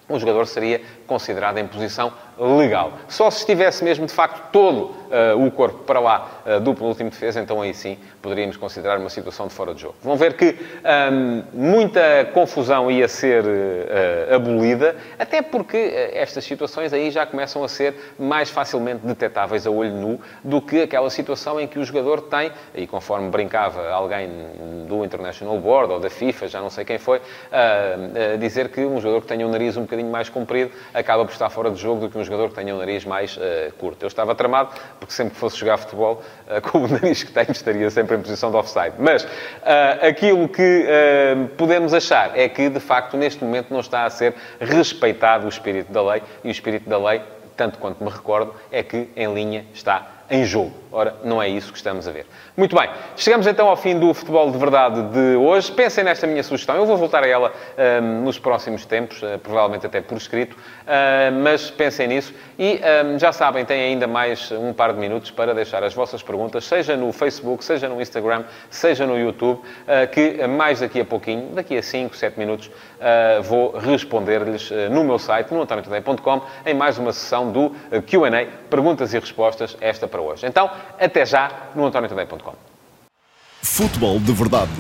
um 0.09 0.19
jogador 0.19 0.47
seria 0.47 0.83
considerado 1.13 1.59
em 1.59 1.67
posição 1.67 2.11
legal. 2.39 2.95
Só 3.09 3.31
se 3.31 3.41
estivesse 3.41 3.85
mesmo, 3.85 4.07
de 4.07 4.13
facto, 4.13 4.51
todo 4.51 4.85
uh, 5.13 5.47
o 5.47 5.51
corpo 5.51 5.85
para 5.85 6.01
lá 6.01 6.29
uh, 6.47 6.61
do 6.61 6.75
penúltimo 6.75 7.11
defesa, 7.11 7.41
então 7.41 7.61
aí 7.61 7.75
sim 7.75 7.99
poderíamos 8.23 8.57
considerar 8.57 8.99
uma 8.99 9.11
situação 9.11 9.47
de 9.47 9.53
fora 9.53 9.75
de 9.75 9.83
jogo. 9.83 9.95
Vão 10.03 10.17
ver 10.17 10.35
que 10.35 10.57
um, 11.13 11.43
muita 11.53 12.01
confusão 12.33 12.91
ia 12.91 13.07
ser 13.07 13.45
uh, 13.45 14.35
abolida, 14.35 14.97
até 15.19 15.43
porque 15.43 15.77
estas 16.15 16.45
situações 16.45 16.93
aí 16.93 17.11
já 17.11 17.27
começam 17.27 17.63
a 17.63 17.69
ser 17.69 17.95
mais 18.19 18.49
facilmente 18.49 19.07
detectáveis 19.07 19.67
a 19.67 19.71
olho 19.71 19.93
nu 19.93 20.21
do 20.43 20.63
que 20.63 20.83
aquela 20.83 21.11
situação 21.11 21.61
em 21.61 21.67
que 21.67 21.79
o 21.79 21.85
jogador 21.85 22.23
tem, 22.23 22.51
e 22.75 22.87
conforme 22.87 23.29
brincava 23.29 23.91
alguém 23.91 24.31
do 24.89 25.05
International 25.05 25.59
Board 25.59 25.93
ou 25.93 26.01
da 26.01 26.09
FIFA, 26.09 26.49
já 26.49 26.61
não 26.61 26.71
sei 26.71 26.85
quem 26.85 26.99
foi, 26.99 27.21
dizer 28.39 28.69
que 28.69 28.85
um 28.85 29.01
jogador 29.01 29.23
que 29.23 29.27
tenha 29.27 29.45
o 29.45 29.49
um 29.49 29.53
nariz 29.53 29.77
um 29.77 29.83
bocadinho 29.83 30.11
mais 30.11 30.29
comprido 30.29 30.71
acaba 31.03 31.25
por 31.25 31.33
estar 31.33 31.51
fora 31.51 31.71
de 31.71 31.81
jogo 31.81 32.01
do 32.01 32.09
que 32.09 32.17
um 32.17 32.25
jogador 32.25 32.49
que 32.49 32.55
tenha 32.55 32.75
o 32.75 32.79
nariz 32.79 33.05
mais 33.05 33.37
uh, 33.37 33.41
curto. 33.79 34.03
Eu 34.03 34.09
estava 34.09 34.35
tramado, 34.35 34.71
porque 34.99 35.13
sempre 35.13 35.35
que 35.35 35.41
fosse 35.41 35.59
jogar 35.59 35.77
futebol, 35.77 36.23
uh, 36.49 36.61
com 36.71 36.79
o 36.79 36.89
nariz 36.89 37.23
que 37.23 37.33
tenho, 37.33 37.51
estaria 37.51 37.91
sempre 37.91 38.17
em 38.17 38.21
posição 38.21 38.51
de 38.51 38.57
offside. 38.57 38.95
Mas 38.99 39.25
uh, 39.25 39.29
aquilo 40.09 40.49
que 40.49 40.87
podemos 41.57 41.93
achar 41.93 42.39
é 42.39 42.49
que, 42.49 42.69
de 42.69 42.81
facto, 42.81 43.17
neste 43.17 43.45
momento 43.45 43.71
não 43.71 43.81
está 43.81 44.05
a 44.05 44.11
ser 44.11 44.35
respeitado 44.61 45.47
o 45.47 45.49
espírito 45.49 45.93
da 45.93 46.03
lei, 46.03 46.23
e 46.43 46.49
o 46.49 46.51
espírito 46.51 46.89
da 46.89 46.99
lei, 46.99 47.21
tanto 47.57 47.79
quanto 47.79 48.03
me 48.03 48.11
recordo, 48.11 48.55
é 48.71 48.83
que 48.83 49.09
em 49.15 49.33
linha 49.35 49.67
está 49.75 50.12
em 50.31 50.45
jogo. 50.45 50.83
Ora, 50.95 51.15
não 51.25 51.43
é 51.43 51.49
isso 51.49 51.73
que 51.73 51.79
estamos 51.79 52.07
a 52.07 52.11
ver. 52.11 52.27
Muito 52.55 52.77
bem, 52.77 52.87
chegamos 53.17 53.47
então 53.47 53.67
ao 53.67 53.77
fim 53.79 53.99
do 53.99 54.13
futebol 54.13 54.51
de 54.51 54.59
verdade 54.59 55.03
de 55.05 55.37
hoje. 55.37 55.73
Pensem 55.73 56.05
nesta 56.05 56.27
minha 56.27 56.43
sugestão, 56.43 56.77
eu 56.77 56.85
vou 56.85 56.99
voltar 56.99 57.25
a 57.25 57.27
ela 57.27 57.51
um, 58.03 58.25
nos 58.25 58.39
próximos 58.39 58.85
tempos, 58.85 59.23
uh, 59.23 59.39
provavelmente 59.43 59.87
até 59.87 60.03
por 60.03 60.19
escrito, 60.19 60.53
uh, 60.53 61.33
mas 61.43 61.71
pensem 61.71 62.09
nisso 62.09 62.35
e 62.59 62.79
um, 63.07 63.19
já 63.19 63.33
sabem, 63.33 63.65
têm 63.65 63.81
ainda 63.81 64.07
mais 64.07 64.53
um 64.53 64.75
par 64.75 64.93
de 64.93 64.99
minutos 64.99 65.31
para 65.31 65.55
deixar 65.55 65.83
as 65.83 65.95
vossas 65.95 66.23
perguntas, 66.23 66.65
seja 66.65 66.95
no 66.95 67.11
Facebook, 67.11 67.65
seja 67.65 67.89
no 67.89 67.99
Instagram, 67.99 68.45
seja 68.69 69.07
no 69.07 69.19
YouTube, 69.19 69.61
uh, 69.61 70.07
que 70.13 70.47
mais 70.47 70.81
daqui 70.81 71.01
a 71.01 71.07
pouquinho, 71.07 71.55
daqui 71.55 71.79
a 71.79 71.83
5, 71.83 72.15
7 72.15 72.39
minutos, 72.39 72.71
vou 73.43 73.73
responder-lhes 73.73 74.71
no 74.91 75.03
meu 75.03 75.19
site, 75.19 75.53
no 75.53 75.63
antoniotadeia.com, 75.63 76.43
em 76.65 76.75
mais 76.75 76.99
uma 76.99 77.13
sessão 77.13 77.51
do 77.51 77.71
Q&A, 78.07 78.47
perguntas 78.69 79.13
e 79.13 79.19
respostas, 79.19 79.77
esta 79.81 80.07
para 80.13 80.21
hoje. 80.23 80.47
Então, 80.47 80.71
até 81.01 81.27
já 81.27 81.51
no 81.75 81.87
antoniotadeia.com. 81.87 82.55
Futebol 83.63 84.19
de 84.21 84.33
Verdade, 84.33 84.71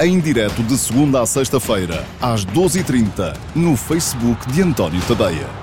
em 0.00 0.20
direto 0.20 0.62
de 0.62 0.76
segunda 0.76 1.22
a 1.22 1.26
sexta-feira, 1.26 2.04
às 2.20 2.44
12h30, 2.44 3.36
no 3.54 3.76
Facebook 3.76 4.46
de 4.52 4.62
António 4.62 5.00
Tadeia. 5.02 5.61